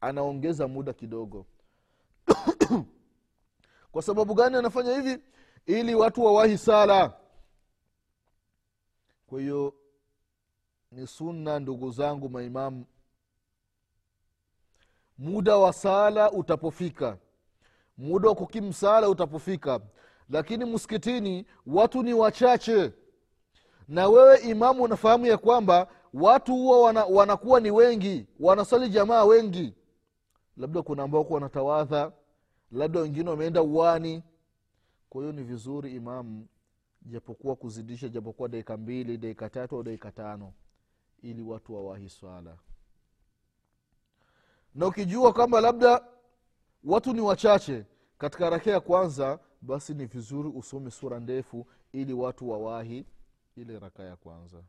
anaongeza 0.00 0.68
muda 0.68 0.92
kidogo. 0.92 1.46
Kwa 3.92 4.02
sababu 4.02 4.34
gani 4.34 4.56
anafanya 4.56 4.94
hivi? 5.00 5.22
Ili 5.66 5.94
watu 5.94 6.24
wawahi 6.24 6.58
sala. 6.58 7.12
Kwa 9.26 9.40
hiyo 9.40 9.74
ni 10.92 11.06
sunna 11.06 11.58
ndugu 11.58 11.90
zangu 11.90 12.28
maimamu. 12.28 12.86
Muda 15.18 15.56
wa 15.56 15.72
sala 15.72 16.32
utapofika. 16.32 17.18
Muda 17.98 18.28
wa 18.28 18.34
kukimu 18.34 18.72
utapofika. 19.10 19.80
Lakini 20.30 20.64
msikitini 20.64 21.46
watu 21.66 22.02
ni 22.02 22.12
wachache. 22.14 22.92
Na 23.88 24.08
wewe 24.08 24.38
imamu 24.38 24.82
unafahamu 24.82 25.26
ya 25.26 25.38
kwamba 25.38 25.88
watu 26.14 26.52
huwa 26.52 26.82
wana, 26.82 27.04
wanakuwa 27.04 27.60
ni 27.60 27.70
wengi. 27.70 28.26
Wanasali 28.40 28.88
jamaa 28.88 29.24
wengi. 29.24 29.74
Labda 30.56 30.82
kuna 30.82 31.02
ambao 31.02 31.24
kuwa 31.24 31.34
wanatawadha. 31.34 32.12
Labda 32.72 33.00
wengine 33.00 33.30
wameenda 33.30 33.62
uwani 33.62 34.22
kwa 35.08 35.20
hiyo 35.20 35.32
ni 35.32 35.42
vizuri 35.42 35.94
imamu 35.94 36.46
japokuwa 37.02 37.56
kuzidisha 37.56 38.08
japokuwa 38.08 38.48
dakika 38.48 38.76
mbili 38.76 39.18
dakika 39.18 39.50
tatu 39.50 39.76
au 39.76 39.82
dakika 39.82 40.12
tano 40.12 40.52
ili 41.22 41.42
watu 41.42 41.74
wawahi 41.74 42.08
swala. 42.08 42.56
Na 44.74 44.86
ukijua 44.86 45.32
kwamba 45.32 45.60
labda 45.60 46.04
watu 46.84 47.12
ni 47.12 47.20
wachache 47.20 47.86
katika 48.18 48.50
rakia 48.50 48.72
ya 48.72 48.80
kwanza 48.80 49.38
basi 49.62 49.94
ni 49.94 50.06
vizuri 50.06 50.48
usome 50.48 50.90
sura 50.90 51.20
ndefu 51.20 51.66
ili 51.92 52.12
watu 52.12 52.50
wawahi 52.50 53.06
ile 53.56 53.78
raka 53.78 54.02
ya 54.02 54.16
kwanza. 54.16 54.62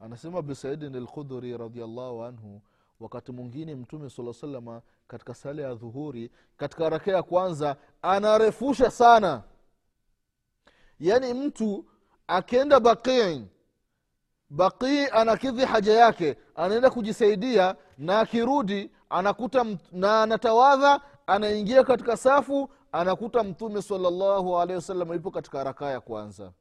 Anasema 0.00 0.42
bisaidin 0.42 0.96
lkhudhuri 0.96 1.56
radiallahu 1.58 2.24
anhu 2.24 2.62
wakati 3.00 3.32
mwingine 3.32 3.74
mtume 3.74 4.10
saa 4.10 4.32
salama 4.32 4.82
katika 5.08 5.34
sala 5.34 5.62
ya 5.62 5.74
dhuhuri 5.74 6.30
katika 6.56 6.88
raka 6.90 7.12
ya 7.12 7.22
kwanza 7.22 7.76
anarefusha 8.02 8.90
sana. 8.90 9.42
Yaani 11.00 11.34
mtu 11.34 11.84
akenda 12.26 12.80
baqii 12.80 13.46
baqii 14.54 15.06
anakidhi 15.12 15.64
haja 15.64 15.92
yake 15.92 16.36
anaenda 16.54 16.90
kujisaidia 16.90 17.76
na 17.98 18.20
akirudi 18.20 18.90
anakuta 19.10 19.66
na 19.92 20.22
anatawadha 20.22 21.00
anaingia 21.26 21.84
katika 21.84 22.16
safu 22.16 22.68
anakuta 22.92 23.42
mtume 23.42 23.82
salllahu 23.82 24.58
alehi 24.60 24.76
wasallam 24.76 25.12
ipo 25.14 25.30
katika 25.30 25.64
rakaa 25.64 25.90
ya 25.90 26.00
kwanza. 26.00 26.52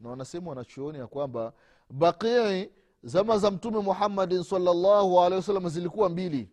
Na 0.00 0.10
wanasema 0.10 0.48
wanachuoni 0.48 0.98
ya 0.98 1.06
kwamba 1.06 1.52
baqii 1.90 2.70
zama 3.02 3.38
za 3.38 3.50
mtume 3.50 3.78
muhammadin 3.80 4.42
salllahu 4.42 5.20
alehi 5.20 5.34
wasallam 5.36 5.68
zilikuwa 5.68 6.08
mbili. 6.08 6.50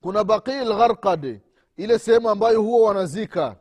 Kuna 0.00 0.24
baqii 0.24 0.60
lgharkad 0.64 1.40
ile 1.76 1.98
sehemu 1.98 2.30
ambayo 2.30 2.62
huwa 2.62 2.88
wanazika 2.88 3.56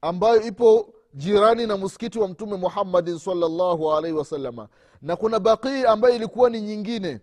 ambayo 0.00 0.42
ipo 0.42 0.94
jirani 1.14 1.66
na 1.66 1.76
msikiti 1.76 2.18
wa 2.18 2.28
mtume 2.28 2.56
muhammadin 2.56 3.18
salllahu 3.18 3.92
alaihi 3.92 4.16
wasalama 4.16 4.68
na 5.02 5.16
kuna 5.16 5.40
baqii 5.40 5.84
ambayo 5.84 6.14
ilikuwa 6.14 6.50
ni 6.50 6.60
nyingine 6.60 7.20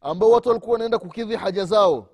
ambao 0.00 0.30
watu 0.30 0.48
walikuwa 0.48 0.72
wanaenda 0.72 0.98
kukidhi 0.98 1.36
haja 1.36 1.64
zao. 1.64 2.08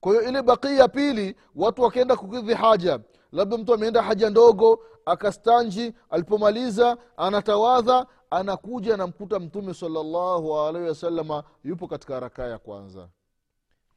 Kwa 0.00 0.12
hiyo 0.12 0.28
ile 0.28 0.42
baqii 0.42 0.78
ya 0.78 0.88
pili 0.88 1.36
watu 1.54 1.82
wakaenda 1.82 2.16
kukidhi 2.16 2.54
haja. 2.54 3.00
Labda 3.32 3.56
mtu 3.58 3.74
ameenda 3.74 4.02
haja 4.02 4.30
ndogo 4.30 4.84
akastanji 5.04 5.92
alipomaliza 6.10 6.96
anatawadha 7.16 8.06
anakuja 8.30 8.94
anamkuta 8.94 9.38
mtume 9.38 9.74
salallahu 9.74 10.58
alaihi 10.60 10.88
wasalama 10.88 11.44
yupo 11.64 11.88
katika 11.88 12.20
rakaa 12.20 12.46
ya 12.46 12.58
kwanza. 12.58 13.08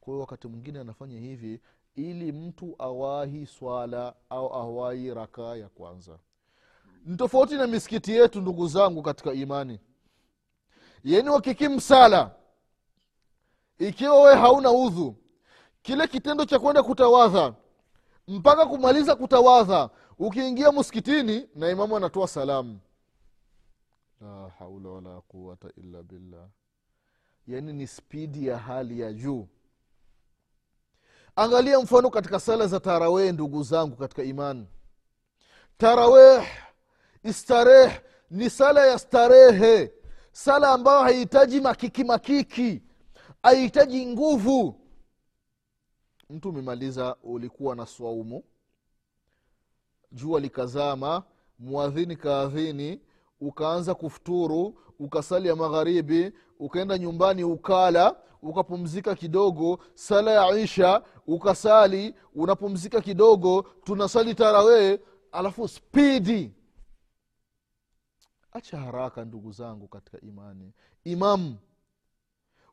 Kwa 0.00 0.12
hiyo 0.12 0.20
wakati 0.20 0.48
mwingine 0.48 0.80
anafanya 0.80 1.18
hivi 1.18 1.60
ili 2.00 2.32
mtu 2.32 2.74
awahi 2.78 3.46
swala 3.46 4.14
au 4.30 4.54
awahi 4.54 5.14
rakaa 5.14 5.56
ya 5.56 5.68
kwanza. 5.68 6.18
Ni 7.04 7.16
tofauti 7.16 7.54
na 7.54 7.66
misikiti 7.66 8.12
yetu 8.12 8.40
ndugu 8.40 8.68
zangu 8.68 9.02
katika 9.02 9.32
imani. 9.32 9.80
Yani 11.04 11.28
wakikimsala 11.28 12.34
ikiwa 13.78 14.22
we 14.22 14.34
hauna 14.34 14.70
udhu 14.70 15.16
kile 15.82 16.08
kitendo 16.08 16.44
cha 16.44 16.58
kwenda 16.58 16.82
kutawadha 16.82 17.54
mpaka 18.28 18.66
kumaliza 18.66 19.16
kutawadha 19.16 19.90
ukiingia 20.18 20.72
msikitini 20.72 21.48
na 21.54 21.70
imamu 21.70 21.96
anatoa 21.96 22.28
salamu. 22.28 22.80
La 24.20 24.48
haula 24.58 24.88
wala 24.88 25.20
quwata 25.20 25.68
illa 25.76 26.02
billah. 26.02 26.48
Yaani 27.46 27.72
ni 27.72 27.86
spidi 27.86 28.46
ya 28.46 28.58
hali 28.58 29.00
ya 29.00 29.12
juu 29.12 29.48
angalia 31.40 31.80
mfano 31.80 32.10
katika 32.10 32.40
sala 32.40 32.66
za 32.66 32.80
taraweh 32.80 33.32
ndugu 33.32 33.62
zangu 33.62 33.96
katika 33.96 34.22
imani 34.22 34.66
taraweh 35.78 36.46
istareh 37.24 38.00
ni 38.30 38.50
sala 38.50 38.86
ya 38.86 38.98
starehe. 38.98 39.92
Sala 40.32 40.68
ambayo 40.68 41.02
haihitaji 41.02 41.60
makiki 41.60 42.04
makiki 42.04 42.82
haihitaji 43.42 44.06
nguvu. 44.06 44.80
Mtu 46.30 46.48
umemaliza 46.48 47.16
ulikuwa 47.22 47.76
na 47.76 47.86
swaumu. 47.86 48.44
Jua 50.12 50.40
likazama 50.40 51.22
mwadhini 51.58 52.16
kaadhini 52.16 53.00
ukaanza 53.40 53.94
kufuturu 53.94 54.78
ukasali 54.98 55.48
ya 55.48 55.56
magharibi 55.56 56.32
ukaenda 56.58 56.98
nyumbani 56.98 57.44
ukala 57.44 58.16
ukapumzika 58.42 59.14
kidogo 59.14 59.78
sala 59.94 60.30
ya 60.30 60.58
isha 60.60 61.02
ukasali 61.26 62.14
unapumzika 62.34 63.00
kidogo 63.00 63.62
tunasali 63.62 64.34
tarawee 64.34 64.98
alafu 65.32 65.68
spidi. 65.68 66.52
Acha 68.52 68.78
haraka 68.78 69.24
ndugu 69.24 69.52
zangu 69.52 69.88
katika 69.88 70.20
imani. 70.20 70.72
Imamu 71.04 71.56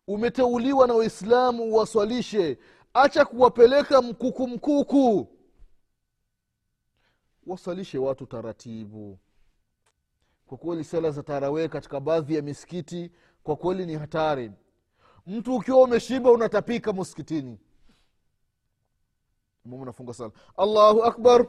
umeteuliwa 0.08 0.88
na 0.88 0.94
waislamu 0.94 1.64
uwaswalishe 1.64 2.58
acha 2.94 3.26
kuwapeleka 3.26 4.02
mkuku 4.02 4.48
mkuku. 4.48 5.28
Waswalishe 7.48 7.98
watu 7.98 8.26
taratibu 8.26 9.20
kwa 10.47 10.59
kweli 10.59 10.85
sala 10.85 11.11
za 11.11 11.23
tarawee 11.23 11.69
katika 11.69 12.01
baadhi 12.01 12.35
ya 12.35 12.43
misikiti 12.43 13.11
kwa 13.43 13.57
kweli 13.57 13.87
ni 13.87 13.95
hatari 13.95 14.53
mtu 15.27 15.57
ukiwa 15.57 15.83
umeshiba 15.83 16.31
unatapika 16.31 16.93
msikitini 16.93 17.59
imamu 19.67 19.85
nafunga 19.85 20.15
sala 20.15 20.31
allahu 20.57 21.05
akbar 21.05 21.47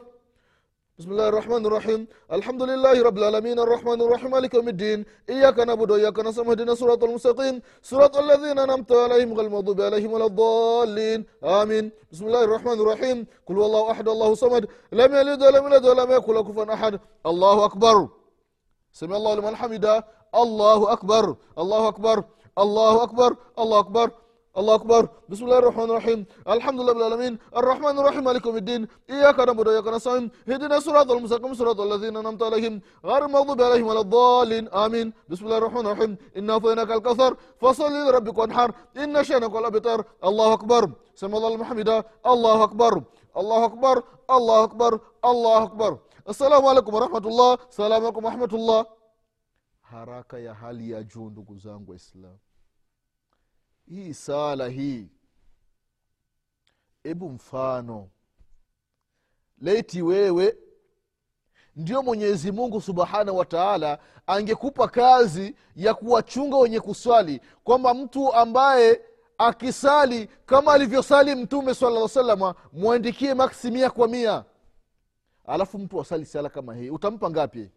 بسم 0.98 1.10
الله 1.12 1.28
الرحمن 1.28 1.66
الرحيم 1.66 2.06
الحمد 2.32 2.62
لله 2.62 3.02
رب 3.02 3.18
العالمين 3.18 3.58
الرحمن 3.58 4.00
الرحيم 4.00 4.30
مالك 4.30 4.54
يوم 4.54 4.68
الدين 4.68 5.04
إياك 5.28 5.58
نعبد 5.58 5.90
وإياك 5.90 6.18
نستعين 6.18 6.48
اهدنا 6.50 6.72
الصراط 6.72 7.04
المستقيم 7.04 7.62
صراط 7.82 8.16
الذين 8.16 8.58
أنعمت 8.58 8.92
عليهم 8.92 9.34
غير 9.34 9.46
المغضوب 9.46 9.80
عليهم 9.80 10.12
ولا 10.12 10.26
الضالين 10.26 11.26
آمين 11.44 11.90
بسم 12.12 12.26
الله 12.26 12.44
الرحمن 12.44 12.72
الرحيم 12.80 13.26
قل 13.46 13.54
هو 13.58 13.66
الله 13.66 13.90
أحد 13.90 14.08
الله 14.08 14.34
صمد 14.34 14.68
لم 14.92 15.14
يلد 15.14 15.42
ولم 15.42 15.62
يولد 15.64 15.86
ولم 15.86 16.10
يكن 16.12 16.34
له 16.34 16.42
كفوا 16.42 16.74
أحد 16.74 17.00
الله 17.26 17.64
أكبر 17.64 18.08
سمع 18.99 19.15
الله 19.17 19.33
لمن 19.35 19.55
حمده 19.55 19.95
الله 20.43 20.79
أكبر 20.95 21.25
الله 21.61 21.87
أكبر 21.87 22.17
الله 22.63 23.03
أكبر 23.03 23.31
الله 23.59 23.79
أكبر 23.79 24.07
الله 24.59 24.75
أكبر 24.75 25.03
بسم 25.31 25.43
الله 25.45 25.59
الرحمن 25.63 25.87
الرحيم 25.91 26.19
الحمد 26.55 26.79
لله 26.81 26.91
رب 26.93 26.97
العالمين 27.03 27.33
الرحمن 27.59 27.95
الرحيم 27.99 28.23
مالك 28.27 28.45
يوم 28.45 28.57
الدين 28.63 28.81
إياك 29.09 29.39
نعبد 29.47 29.67
وإياك 29.67 29.87
نستعين 29.95 30.25
اهدنا 30.49 30.77
الصراط 30.77 31.11
المستقيم 31.11 31.53
صراط 31.53 31.79
الذين 31.87 32.13
أنعمت 32.21 32.43
عليهم 32.47 32.73
غير 33.09 33.21
المغضوب 33.25 33.59
عليهم 33.67 33.87
ولا 33.91 34.01
الضالين 34.05 34.65
آمين 34.85 35.07
بسم 35.31 35.43
الله 35.45 35.57
الرحمن 35.61 35.83
الرحيم 35.87 36.11
إنا 36.37 36.53
أعطيناك 36.53 36.91
الكوثر 36.97 37.31
فصل 37.61 37.91
لربك 38.05 38.37
وانحر 38.37 38.69
إن 39.03 39.23
شأنك 39.23 39.53
الأبتر 39.61 39.99
الله 40.29 40.47
أكبر 40.57 40.83
سمع 41.21 41.35
الله 41.37 41.51
المحمدة 41.55 41.95
الله 42.33 42.57
أكبر 42.67 42.93
الله 43.37 43.59
أكبر 43.69 43.95
الله 44.35 44.57
أكبر 44.63 44.91
الله 45.31 45.63
أكبر 45.63 45.91
السلام 45.91 45.97
عليكم 45.97 46.08
assalamu 46.25 46.69
alaikum 46.69 46.93
warahmatullah. 46.93 47.57
Salamu 47.69 48.05
alaikum 48.07 48.23
warahmatullah. 48.25 48.85
Haraka 49.81 50.39
ya 50.39 50.53
hali 50.53 50.91
ya 50.91 51.03
juu 51.03 51.29
ndugu 51.29 51.57
zangu 51.57 51.91
waislam 51.91 52.37
hii 53.89 54.13
sala 54.13 54.67
hii 54.67 55.07
ebu 57.03 57.29
mfano. 57.29 58.09
Leiti 59.61 60.01
wewe 60.01 60.57
ndio 61.75 62.03
mwenyezi 62.03 62.51
mungu 62.51 62.81
subhanahu 62.81 63.37
wataala 63.37 63.99
angekupa 64.27 64.87
kazi 64.87 65.55
ya 65.75 65.93
kuwachunga 65.93 66.57
wenye 66.57 66.79
kuswali 66.79 67.41
kwamba 67.63 67.93
mtu 67.93 68.33
ambaye 68.33 69.01
akisali 69.37 70.27
kama 70.45 70.73
alivyosali 70.73 71.35
mtume 71.35 71.73
sala 71.75 72.07
salama 72.07 72.55
mwandikie 72.73 73.33
maksi 73.33 73.71
mia 73.71 73.89
kwa 73.89 74.07
mia 74.07 74.45
alafu 75.49 75.79
mtu 75.79 76.01
asali 76.01 76.25
sala 76.25 76.49
kama 76.49 76.75
hii. 76.75 76.89
Utampa 76.89 77.29
ngapi? 77.29 77.71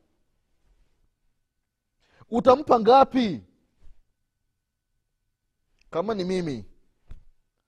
Utampa 2.31 2.81
ngapi? 2.81 3.43
Kama 5.91 6.15
ni 6.15 6.25
mimi 6.25 6.65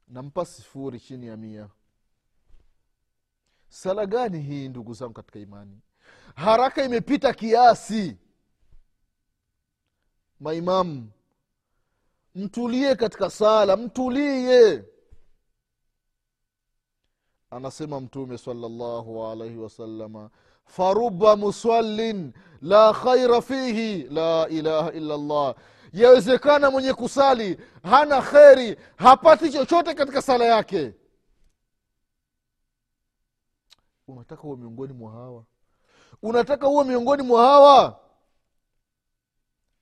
nampa 0.08 0.44
sifuri 0.44 1.00
chini 1.00 1.26
ya 1.26 1.36
mia. 1.36 1.68
Sala 3.68 4.06
gani 4.06 4.40
hii 4.42 4.68
ndugu 4.68 4.94
zangu 4.94 5.12
katika 5.12 5.38
imani? 5.38 5.80
Haraka 6.34 6.84
imepita 6.84 7.34
kiasi. 7.34 8.16
Maimamu 10.40 11.10
mtulie 12.34 12.94
katika 12.96 13.30
sala 13.30 13.76
mtulie 13.76 14.84
anasema 17.54 18.00
mtume 18.00 18.38
salllahu 18.38 19.26
alaihi 19.26 19.56
wasalama 19.58 20.30
faruba 20.64 21.36
musallin 21.36 22.32
la 22.62 22.92
khaira 22.92 23.42
fihi 23.42 24.02
la 24.02 24.48
ilaha 24.48 24.92
illa 24.92 25.16
llah 25.16 25.54
yawezekana 25.92 26.70
mwenye 26.70 26.94
kusali 26.94 27.58
hana 27.82 28.22
kheri 28.22 28.76
hapati 28.96 29.50
chochote 29.52 29.94
katika 29.94 30.22
sala 30.22 30.44
yake. 30.44 30.94
Unataka 34.08 34.42
huwe 34.42 34.56
miongoni 34.56 34.92
mwa 34.92 35.12
hawa? 35.12 35.44
Unataka 36.22 36.66
huwe 36.66 36.84
miongoni 36.84 37.22
mwa 37.22 37.42
hawa? 37.46 38.00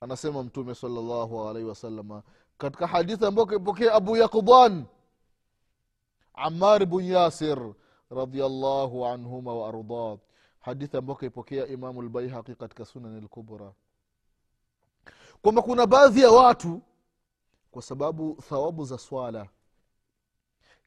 Anasema 0.01 0.43
mtume 0.43 0.75
salllahu 0.75 1.49
alaihi 1.49 1.69
wasalama 1.69 2.23
katika 2.59 2.87
hadithi 2.87 3.27
ambayo 3.27 3.47
kaipokea 3.47 3.95
abu 3.95 4.17
yakuban 4.17 4.85
amar 6.35 6.87
bn 6.87 7.01
yasir 7.05 7.75
radiallahu 8.11 9.07
anhuma 9.07 9.55
waardah 9.55 10.19
hadithi 10.61 10.97
ambayo 10.97 11.17
kaipokea 11.17 11.67
imamu 11.67 12.03
lbaihaqi 12.03 12.55
katika 12.55 12.85
sunani 12.85 13.21
lkubra 13.21 13.73
kwamba 15.43 15.63
kuna 15.63 15.87
baadhi 15.87 16.21
ya 16.21 16.31
watu 16.31 16.83
kwa 17.71 17.83
sababu 17.83 18.35
thawabu 18.49 18.85
za 18.85 18.99
swala 18.99 19.49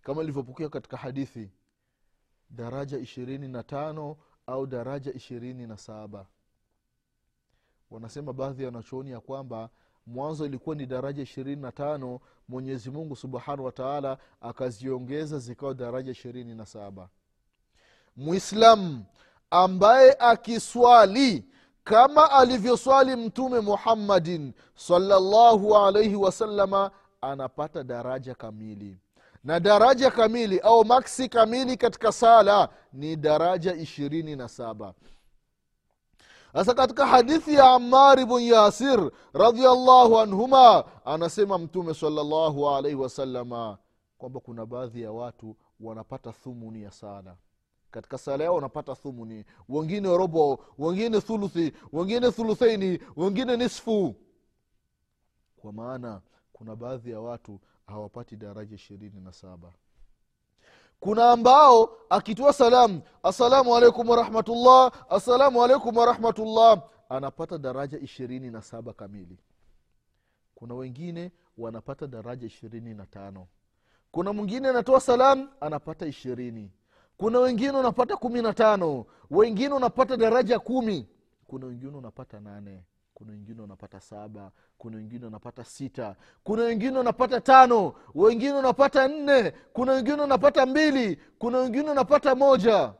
kama 0.02 0.24
ilivyopokea 0.24 0.70
katika 0.70 0.98
hadithi 0.98 1.52
daraja 2.50 2.98
ishirini 2.98 3.48
na 3.48 3.64
tano 3.64 4.18
au 4.48 4.68
daraja 4.68 5.14
ishirini 5.14 5.68
na 5.68 5.78
saba. 5.78 6.28
Wanasema 7.92 8.34
baadhi 8.34 8.64
ya 8.64 8.68
wanachooni 8.68 9.12
ya 9.12 9.20
kwamba 9.20 9.70
mwanzo 10.08 10.46
ilikuwa 10.46 10.76
ni 10.76 10.86
daraja 10.86 11.24
ishirini 11.24 11.62
na 11.62 11.72
tano 11.72 12.20
mwenyezi 12.50 12.92
mungu 12.92 13.16
subhanahu 13.16 13.66
wa 13.66 13.72
taala 13.72 14.18
akaziongeza 14.42 15.40
zikawa 15.40 15.74
daraja 15.74 16.12
ishirini 16.12 16.56
na 16.56 16.66
saba. 16.66 17.10
Mwislamu 18.18 19.06
ambaye 19.52 20.16
akiswali 20.20 21.46
kama 21.84 22.32
alivyoswali 22.32 23.16
mtume 23.16 23.60
muhammadin 23.60 24.54
salllahu 24.76 25.78
alaihi 25.78 26.16
wasalama 26.16 26.92
anapata 27.22 27.84
daraja 27.84 28.36
kamili. 28.36 28.98
Na 29.44 29.60
daraja 29.60 30.12
kamili 30.12 30.60
au 30.60 30.86
maksi 30.86 31.30
kamili 31.30 31.78
katika 31.78 32.12
sala 32.12 32.70
ni 32.94 33.16
daraja 33.16 33.74
ishirini 33.76 34.36
na 34.36 34.48
saba 34.48 34.94
sasa 36.56 36.74
katika 36.74 37.06
hadithi 37.08 37.54
ya 37.54 37.72
amar 37.72 38.26
bn 38.26 38.40
yasir 38.42 39.12
radiallahu 39.34 40.20
anhuma 40.20 40.84
anasema 41.06 41.58
mtume 41.58 41.94
salllahu 41.94 42.70
alaihi 42.70 42.96
wasalama 42.96 43.78
kwamba 44.18 44.40
kuna 44.40 44.66
baadhi 44.66 45.02
ya 45.02 45.12
watu 45.12 45.56
wanapata 45.80 46.32
thumuni 46.32 46.82
ya 46.84 46.92
sala. 46.92 47.36
Katika 47.92 48.18
sala 48.18 48.44
yao 48.44 48.56
wanapata 48.56 48.96
thumuni. 48.96 49.46
Wengine 49.70 50.18
robo 50.18 50.60
wengine 50.78 51.22
thuluthi 51.22 51.74
wengine 51.94 52.32
thuluthaini 52.32 53.00
wengine 53.16 53.58
nisfu. 53.58 54.16
Kwa 55.58 55.74
maana 55.74 56.22
kuna 56.54 56.76
baadhi 56.76 57.12
ya 57.12 57.20
watu 57.20 57.60
hawapati 57.88 58.36
daraja 58.36 58.76
ishirini 58.76 59.22
na 59.22 59.32
saba 59.32 59.74
kuna 61.00 61.32
ambao 61.32 61.98
akitoa 62.10 62.54
salamu 62.54 63.02
assalamu 63.24 63.76
alaikum 63.76 64.10
warahmatullah 64.10 64.92
assalamu 65.10 65.64
alaikum 65.64 65.98
warahmatullah 65.98 66.82
anapata 67.10 67.58
daraja 67.58 68.00
ishirini 68.00 68.52
na 68.52 68.62
saba 68.62 68.94
kamili. 68.94 69.38
Kuna 70.56 70.74
wengine 70.74 71.32
wanapata 71.58 72.08
daraja 72.08 72.48
ishirini 72.48 72.94
na 72.94 73.06
tano. 73.06 73.48
Kuna 74.12 74.34
mwingine 74.34 74.68
anatoa 74.70 75.00
salamu 75.02 75.50
anapata 75.62 76.06
ishirini. 76.06 76.72
Kuna 77.18 77.40
wengine 77.40 77.72
unapata 77.72 78.18
kumi 78.18 78.42
na 78.42 78.54
tano. 78.54 79.06
Wengine 79.32 79.74
unapata 79.74 80.18
daraja 80.18 80.60
kumi. 80.60 81.08
Kuna 81.48 81.66
wengine 81.66 81.98
unapata 81.98 82.40
nane 82.40 82.84
kuna 83.16 83.32
wengine 83.32 83.62
unapata 83.62 84.00
saba 84.00 84.52
kuna 84.78 84.98
wengine 84.98 85.26
wanapata 85.26 85.64
sita 85.64 86.16
kuna 86.44 86.64
wengine 86.64 86.98
wanapata 86.98 87.42
tano 87.42 87.94
wengine 88.16 88.52
wanapata 88.54 89.08
nne 89.08 89.52
kuna 89.74 89.92
wengine 89.92 90.22
wanapata 90.22 90.66
mbili 90.66 91.16
kuna 91.40 91.58
wengine 91.58 91.90
unapata 91.92 92.36
moja. 92.36 92.94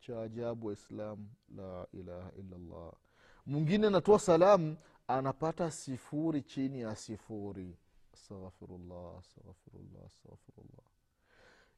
Cha 0.00 0.22
ajabu 0.22 0.66
waislamu 0.66 1.28
la 1.56 1.86
ilaha 1.92 2.30
illallah. 2.38 2.92
Mwingine 3.46 3.86
anatoa 3.86 4.18
salamu 4.18 4.76
anapata 5.08 5.70
sifuri 5.70 6.42
chini 6.42 6.80
ya 6.80 6.96
sifuri. 6.96 7.76
Astaghfirullah 8.14 9.18
astaghfirullah 9.18 10.06
astaghfirullah. 10.06 10.84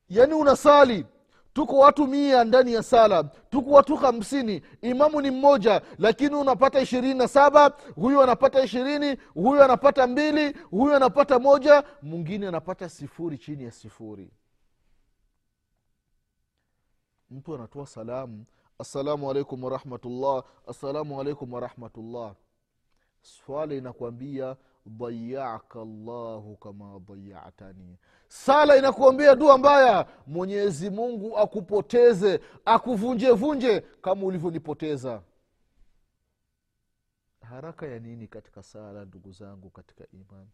Yaani 0.09 0.35
unasali 0.35 1.07
tuko 1.53 1.79
watu 1.79 2.07
mia 2.07 2.45
ndani 2.45 2.73
ya 2.73 2.83
sala. 2.83 3.25
Tuko 3.25 3.71
watu 3.71 3.97
hamsini. 3.97 4.63
Imamu 4.83 5.21
ni 5.21 5.31
mmoja 5.31 5.83
lakini 5.99 6.35
unapata 6.35 6.81
ishirini 6.81 7.15
na 7.15 7.29
saba 7.29 7.73
huyu 7.95 8.23
anapata 8.23 8.65
ishirini 8.65 9.17
huyu 9.35 9.63
anapata 9.63 10.07
mbili 10.07 10.57
huyu 10.71 10.95
anapata 10.97 11.39
moja 11.39 11.85
mwingine 12.03 12.49
anapata 12.49 12.89
sifuri 12.89 13.39
chini 13.39 13.65
ya 13.65 13.71
sifuri. 13.71 14.31
Mtu 17.31 17.55
anatoa 17.55 17.87
salamu. 17.87 18.45
Assalamu 18.79 19.31
alaikum 19.31 19.65
warahmatullah 19.65 20.45
assalamu 20.67 21.21
alaikum 21.21 21.53
warahmatullah 21.53 22.35
swala 23.23 23.75
inakwambia 23.75 24.57
dayaka 24.87 25.79
llahu 25.85 26.57
kama 26.57 27.01
dayatani. 27.09 27.99
Sala 28.29 28.77
inakuambia 28.77 29.35
dua 29.37 29.59
mbaya 29.59 30.07
mwenyezi 30.27 30.91
mungu 30.91 31.39
akupoteze 31.39 32.41
akuvunjevunje 32.65 33.81
kama 33.81 34.27
ulivyonipoteza. 34.27 35.23
Haraka 37.41 37.87
ya 37.87 37.99
nini 37.99 38.29
katika 38.29 38.63
sala 38.63 39.05
ndugu 39.05 39.33
zangu 39.33 39.71
katika 39.71 40.05
imani? 40.13 40.51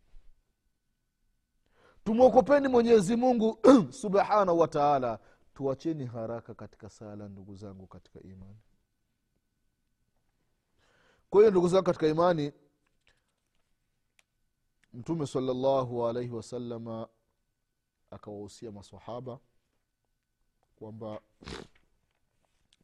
Tumwokopeni 2.05 2.69
mwenyezi 2.69 3.17
mungu 3.17 3.59
subhanahu 4.03 4.59
wa 4.59 4.69
taala. 4.69 5.19
Tuacheni 5.55 6.07
haraka 6.07 6.55
katika 6.55 6.89
sala 6.91 7.29
ndugu 7.29 7.55
zangu 7.57 7.87
katika 7.87 8.21
imani. 8.21 8.61
Kwa 11.31 11.41
hiyo 11.41 11.51
ndugu 11.51 11.69
zangu 11.69 11.85
katika 11.85 12.07
imani 12.07 12.53
mtume 14.97 15.27
salallahu 15.27 16.07
alaihi 16.07 16.31
wasalama 16.31 17.09
akawahusia 18.11 18.73
masahaba 18.73 19.39
kwamba 20.77 21.21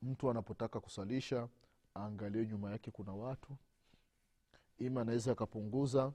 mtu 0.03 0.31
anapotaka 0.31 0.81
kusalisha 0.81 1.48
aangalie 1.96 2.46
nyuma 2.46 2.70
yake 2.70 2.90
kuna 2.90 3.12
watu. 3.12 3.57
Ima 4.79 5.01
anaweza 5.01 5.33
akapunguza 5.33 6.12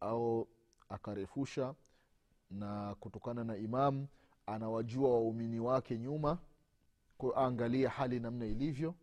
au 0.00 0.48
akarefusha 0.88 1.74
na 2.50 2.94
kutokana 2.94 3.44
na 3.44 3.56
imamu 3.56 4.08
anawajua 4.46 5.10
waumini 5.10 5.60
wake 5.60 5.98
nyuma. 5.98 6.38
Kwayo 7.18 7.38
aangalie 7.38 7.86
hali 7.86 8.20
namna 8.20 8.46
ilivyo. 8.46 8.94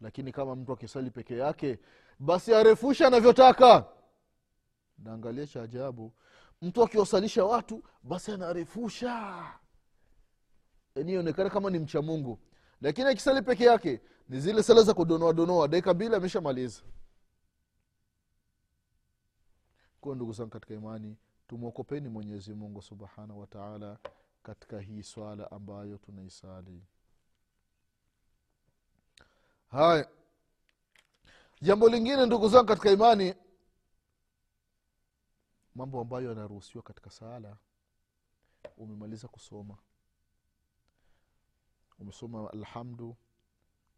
Lakini 0.00 0.32
kama 0.32 0.56
mtu 0.56 0.72
akisali 0.72 1.10
peke 1.10 1.36
yake 1.36 1.78
basi 2.18 2.54
arefusha 2.54 3.06
anavyotaka 3.06 3.95
naangalia 4.98 5.46
cha 5.46 5.62
ajabu. 5.62 6.12
Mtu 6.62 6.82
akiwasalisha 6.82 7.44
watu 7.44 7.82
basi 8.02 8.32
anarefusha. 8.32 9.42
Yani 10.94 11.12
ionekana 11.12 11.50
kama 11.50 11.70
ni 11.70 11.78
mcha 11.78 12.02
mungu. 12.02 12.38
Lakini 12.80 13.08
akisali 13.08 13.42
peke 13.42 13.64
yake 13.64 14.00
ni 14.28 14.40
zile 14.40 14.62
sala 14.62 14.82
za 14.82 14.94
kudonoa 14.94 15.32
donoa. 15.32 15.68
Dakika 15.68 15.94
mbili 15.94 16.14
ameshamaliza. 16.14 16.82
Kuwa 20.00 20.16
ndugu 20.16 20.32
zangu 20.32 20.50
katika 20.50 20.74
imani 20.74 21.16
tumwokopeni 21.48 22.08
mwenyezi 22.08 22.54
mungu 22.54 22.82
subhanahu 22.82 23.40
wataala 23.40 23.98
katika 24.42 24.80
hii 24.80 25.02
swala 25.02 25.50
ambayo 25.50 25.98
tunaisali. 25.98 26.82
Haya. 29.70 30.08
Jambo 31.62 31.88
lingine 31.88 32.26
ndugu 32.26 32.48
zangu 32.48 32.66
katika 32.66 32.90
imani 32.90 33.34
mambo 35.76 36.00
ambayo 36.00 36.28
yanaruhusiwa 36.28 36.82
katika 36.82 37.10
sala 37.10 37.56
umemaliza 38.76 39.28
kusoma. 39.28 39.78
Umesoma 41.98 42.50
alhamdu 42.52 43.16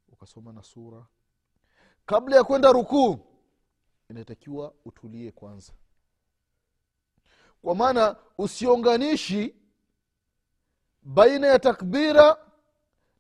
ukasoma 0.09 0.53
na 0.53 0.63
sura. 0.63 1.07
Kabla 2.07 2.37
ya 2.37 2.45
kwenda 2.45 2.73
rukuu 2.73 3.19
inatakiwa 4.11 4.75
utulie 4.85 5.33
kwanza. 5.33 5.73
Kwa 7.63 7.75
maana 7.75 8.17
usionganishi 8.39 9.55
baina 11.03 11.47
ya 11.47 11.59
takbira 11.59 12.37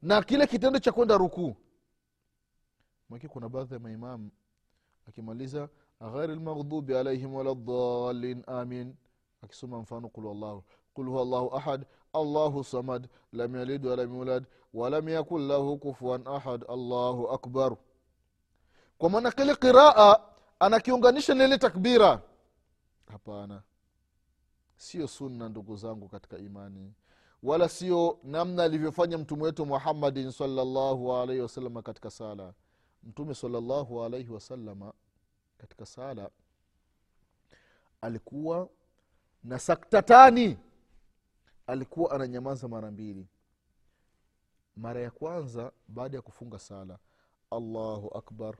na 0.02 0.22
kile 0.22 0.46
kitendo 0.46 0.78
cha 0.78 0.92
kwenda 0.92 1.16
rukuu. 1.16 1.56
Maki 3.08 3.28
kuna 3.28 3.48
baadhi 3.48 3.74
ya 3.74 3.80
maimamu 3.80 4.30
akimaliza 5.08 5.68
ghairi 6.00 6.34
lmaghdubi 6.34 6.94
alaihim 6.96 7.34
wala 7.34 7.54
dhalin 7.54 8.42
amin 8.46 8.94
akisoma 9.42 9.78
mfano 9.78 10.08
qul 10.08 10.26
wallahu 10.26 10.62
qul 10.94 11.06
huwa 11.06 11.24
llahu 11.24 11.56
ahad 11.56 11.87
allahu 12.12 12.64
samad 12.64 13.08
lam 13.32 13.54
yalid 13.56 13.87
walam 13.87 14.14
yulad 14.16 14.44
walam 14.74 15.08
yakun 15.08 15.46
lahu 15.48 15.78
kufuan 15.78 16.26
ahad 16.26 16.64
allahu 16.68 17.28
akbar 17.30 17.76
kwa 18.98 19.11
maana 19.11 19.30
kile 19.32 19.54
qiraa 19.56 20.16
anakiunganisha 20.61 21.34
na 21.34 21.44
ile 21.44 21.58
takbira. 21.58 22.22
Hapana. 23.06 23.62
Sio 24.76 25.08
sunna 25.08 25.48
ndugu 25.48 25.76
zangu 25.76 26.08
katika 26.08 26.38
imani. 26.38 26.94
Wala 27.42 27.68
sio 27.68 28.18
namna 28.24 28.62
alivyofanya 28.64 29.18
mtume 29.18 29.42
wetu 29.42 29.66
muhammadin 29.66 30.30
salllahu 30.30 31.14
alaihi 31.16 31.42
wasalama 31.42 31.82
katika 31.82 32.11
sala. 32.11 32.52
Mtume 33.02 33.34
salllahu 33.34 34.04
alaihi 34.04 34.30
wasalama 34.30 34.92
katika 35.58 35.86
sala 35.86 36.30
alikuwa 38.00 38.68
na 39.44 39.58
saktatani 39.58 40.58
alikuwa 41.66 42.10
ananyamaza 42.10 42.68
mara 42.68 42.90
mbili. 42.90 43.26
Mara 44.76 45.00
ya 45.00 45.10
kwanza 45.10 45.72
baada 45.88 46.16
ya 46.16 46.22
kufunga 46.22 46.58
sala 46.58 46.98
allahu 47.50 48.18
akbar. 48.18 48.56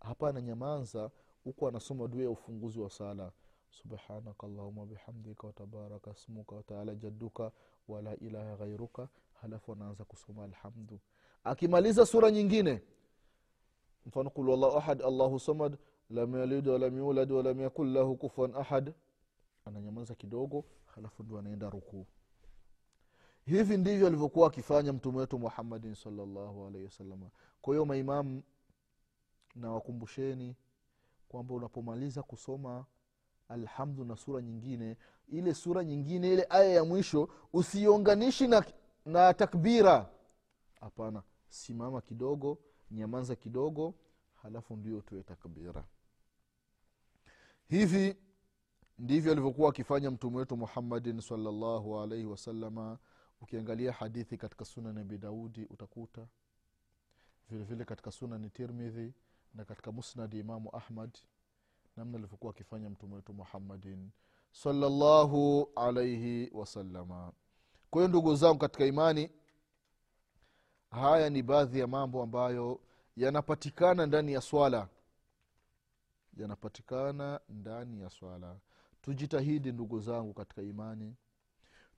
Hapa 0.00 0.28
ananyamaza 0.28 1.10
huku 1.44 1.68
anasoma 1.68 2.08
dua 2.08 2.22
ya 2.22 2.30
ufunguzi 2.30 2.80
wa 2.80 2.90
sala. 2.90 3.32
Subhanaka 3.70 4.46
allahuma 4.46 4.86
bihamdika 4.86 5.46
watabaraka 5.46 6.14
smuka 6.14 6.54
wataala 6.56 6.94
jadduka 6.94 7.52
wala 7.88 8.16
ilaha 8.16 8.56
ghairuka 8.56 9.08
halafu 9.40 9.72
anaanza 9.72 10.04
kusoma 10.04 10.44
alhamdu. 10.44 11.00
Akimaliza 11.44 12.06
sura 12.06 12.30
nyingine 12.30 12.82
mfano 14.06 14.30
kul 14.30 14.48
wallahu 14.48 14.78
ahad 14.78 15.02
allahu 15.02 15.40
samad 15.40 15.78
lam 16.10 16.34
yalid 16.34 16.68
walam 16.68 16.96
yulad 16.98 17.32
walam 17.32 17.60
yakun 17.60 17.92
lahu 17.92 18.16
kufuan 18.16 18.54
ahad. 18.54 18.94
Ananyamaza 19.64 20.14
kidogo 20.14 20.64
halafu 20.86 21.22
ndio 21.22 21.38
anaenda 21.38 21.70
rukuu. 21.70 22.06
Hivi 23.44 23.76
ndivyo 23.76 24.06
alivyokuwa 24.06 24.46
akifanya 24.46 24.92
mtume 24.92 25.18
wetu 25.18 25.38
muhammadin 25.38 25.94
salllahu 25.94 26.66
alaihi 26.66 26.84
wasalama 26.84 27.30
kwa 27.62 27.74
hiyo 27.74 27.84
maimamu 27.84 28.42
na 29.54 29.80
kwamba 31.28 31.54
unapomaliza 31.54 32.22
kusoma 32.22 32.84
alhamdu 33.48 34.04
na 34.04 34.16
sura 34.16 34.42
nyingine 34.42 34.96
ile 35.28 35.54
sura 35.54 35.84
nyingine 35.84 36.32
ile 36.32 36.46
aya 36.50 36.68
ya 36.74 36.84
mwisho 36.84 37.28
usiunganishi 37.52 38.48
na, 38.48 38.64
na 39.06 39.34
takbira. 39.34 40.08
Hapana 40.80 41.22
simama 41.48 42.00
kidogo 42.00 42.58
nyamaza 42.92 43.36
kidogo 43.36 43.94
halafu 44.42 44.76
ndio 44.76 45.00
tuwe 45.00 45.22
takbira. 45.22 45.84
Hivi 47.68 48.16
ndivyo 48.98 49.32
alivyokuwa 49.32 49.68
akifanya 49.70 50.10
mtume 50.10 50.36
wetu 50.38 50.56
muhammadin 50.56 51.20
salllahu 51.20 52.00
alaihi 52.00 52.24
wasalama 52.26 52.98
ukiangalia 53.40 53.92
hadithi 53.92 54.36
katika 54.36 54.64
sunani 54.64 55.00
abi 55.00 55.18
daudi 55.18 55.64
utakuta 55.64 56.26
vile 57.50 57.64
vile 57.64 57.84
katika 57.84 58.10
sunani 58.10 58.50
tirmidhi 58.50 59.12
na 59.54 59.64
katika 59.64 59.92
musnadi 59.92 60.38
imamu 60.38 60.76
ahmad 60.76 61.18
namna 61.96 62.18
alivyokuwa 62.18 62.50
akifanya 62.50 62.90
mtume 62.90 63.14
wetu 63.14 63.34
muhammadin 63.34 64.10
salllahu 64.52 65.68
alaihi 65.76 66.50
wasalama 66.52 67.32
kwa 67.90 68.00
hiyo 68.02 68.08
ndugu 68.08 68.34
zangu 68.34 68.58
katika 68.58 68.84
imani 68.86 69.30
haya 70.92 71.30
ni 71.30 71.42
baadhi 71.42 71.78
ya 71.80 71.86
mambo 71.86 72.22
ambayo 72.22 72.80
yanapatikana 73.16 74.06
ndani 74.06 74.32
ya 74.32 74.40
swala. 74.40 74.88
Yanapatikana 76.36 77.40
ndani 77.48 78.00
ya 78.00 78.10
swala. 78.10 78.56
Tujitahidi 79.02 79.72
ndugu 79.72 80.00
zangu 80.00 80.34
katika 80.34 80.62
imani. 80.62 81.14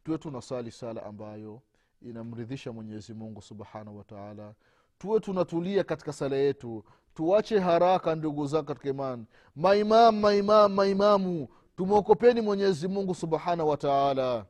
Tuwe 0.04 0.18
tunasali 0.18 0.70
sala 0.70 1.02
ambayo 1.02 1.62
inamridhisha 2.02 2.72
mwenyezi 2.72 3.14
mungu 3.14 3.42
subhanahu 3.42 3.98
wataala 3.98 4.54
tuwe 4.98 5.20
tunatulia 5.20 5.84
katika 5.84 6.12
sala 6.12 6.36
yetu. 6.36 6.84
Tuache 7.14 7.58
haraka 7.58 8.14
ndugu 8.14 8.46
zangu 8.46 8.64
katika 8.64 8.88
imani. 8.88 9.26
Maimamu 9.56 10.20
maimamu 10.20 10.74
maimamu 10.74 11.48
tumwokopeni 11.76 12.40
mwenyezi 12.40 12.88
mungu 12.88 13.14
subhanahu 13.14 13.68
wataala 13.68 14.46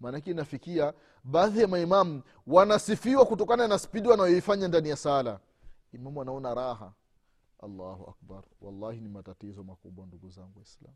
maanake 0.00 0.30
inafikia 0.30 0.94
baadhi 1.24 1.60
ya 1.60 1.68
maimamu 1.68 2.22
wanasifiwa 2.46 3.24
kutokana 3.26 3.68
na 3.68 3.78
spidi 3.78 4.08
wanayoifanya 4.08 4.68
ndani 4.68 4.88
ya 4.88 4.96
sala. 4.96 5.40
Imamu 5.92 6.22
anaona 6.22 6.54
raha. 6.54 6.92
Allahu 7.62 8.10
akbar. 8.10 8.42
Wallahi 8.60 9.00
ni 9.00 9.08
matatizo 9.08 9.64
makubwa 9.64 10.06
ndugu 10.06 10.30
zangu 10.30 10.58
waislam 10.58 10.94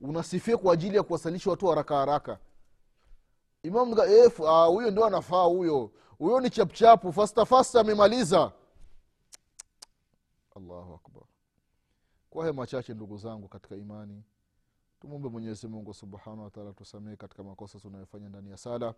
unasifia 0.00 0.56
kwa 0.56 0.72
ajili 0.74 0.96
ya 0.96 1.02
kuwasalisha 1.02 1.50
watu 1.50 1.66
haraka 1.66 1.96
haraka. 1.96 2.38
Imam 3.62 3.94
huyo 4.66 4.90
ndio 4.90 5.04
anafaa 5.04 5.42
huyo. 5.44 5.90
Huyo 6.18 6.40
ni 6.40 6.50
chapchapu. 6.50 7.12
Fasta 7.12 7.44
fasta 7.44 7.80
amemaliza. 7.80 8.52
Allahu 10.56 10.94
akbar. 10.94 11.22
Kwa 12.30 12.42
haya 12.42 12.52
machache 12.52 12.94
ndugu 12.94 13.18
zangu 13.18 13.48
katika 13.48 13.76
imani 13.76 14.22
tumwombe 15.06 15.28
mwenyezi 15.28 15.68
mungu 15.68 15.94
subhanahu 15.94 16.42
wataala 16.42 16.72
tusamehe 16.72 17.16
katika 17.16 17.42
makosa 17.42 17.80
tunayofanya 17.80 18.28
ndani 18.28 18.50
ya 18.50 18.56
sala. 18.56 18.94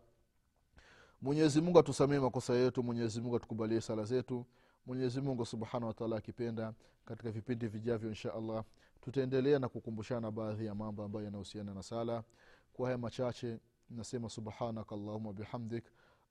Mwenyezi 1.23 1.61
mungu 1.61 1.79
makosa 2.21 2.55
yetu 2.55 2.83
mwenyezi 2.83 3.21
atukubalie 3.37 3.81
sala 3.81 4.05
zetu. 4.05 4.47
Mwenyezi 4.87 5.21
mungu 5.21 5.47
subhanahu 5.47 5.87
wataala 5.87 6.17
akipenda 6.17 6.75
katika 7.05 7.31
vipindi 7.31 7.67
vijavyo 7.67 8.09
insha 8.09 8.35
allah 8.35 8.65
tutaendelea 9.01 9.59
na 9.59 9.69
kukumbushana 9.69 10.31
baadhi 10.31 10.67
ya 10.67 10.75
mambo 10.75 11.05
ambayo 11.05 11.25
yanahusiana 11.25 11.75
na 11.75 11.83
sala. 11.83 12.25
Kwa 12.73 12.87
haya 12.87 12.99
machache 12.99 13.59
nasema 13.91 14.29
subhanaka 14.29 14.95
allahuma 14.95 15.33
bihamdik 15.33 15.85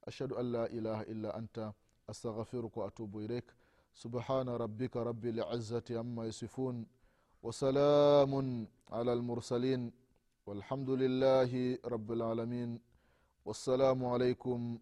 ashhadu 0.08 0.38
an 0.38 0.52
la 0.52 0.70
ilaha 0.70 1.06
illa 1.06 1.34
anta 1.34 1.74
astaghfiruka 2.08 2.80
waatubu 2.82 3.22
ilaik 3.22 3.46
subhana 3.94 4.58
rabika 4.58 5.04
rabi 5.04 5.32
lizati 5.32 5.96
ama 5.96 6.26
yasifun 6.26 6.86
وسلام 7.44 8.68
على 8.92 9.14
المرسلين 9.14 9.92
والحمد 10.46 10.90
لله 10.90 11.78
رب 11.86 12.12
العالمين 12.12 12.80
والسلام 13.46 14.06
عليكم 14.06 14.78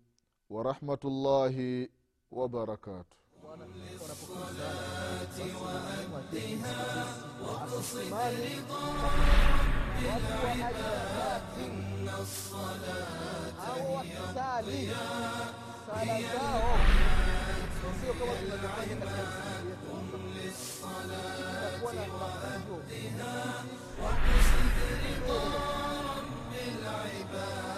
ورحمة 0.50 1.04
الله 1.06 1.88
وبركاته. 2.32 3.15
الصلاة 3.96 5.38
وأدها 6.13 6.78
واقصد 7.44 8.13
رضا 8.13 8.86
إن 11.65 12.08
الصلاة 12.10 13.58
هي 13.76 14.18
الضياء 14.20 15.46
هي 15.96 16.22
الحياة 16.22 16.76
العباد 19.04 19.68
قم 19.89 20.10
للصلاة 20.36 21.64
وقصد 24.02 24.76
رضا 25.06 25.44
رب 26.02 26.52
العباد 26.68 27.75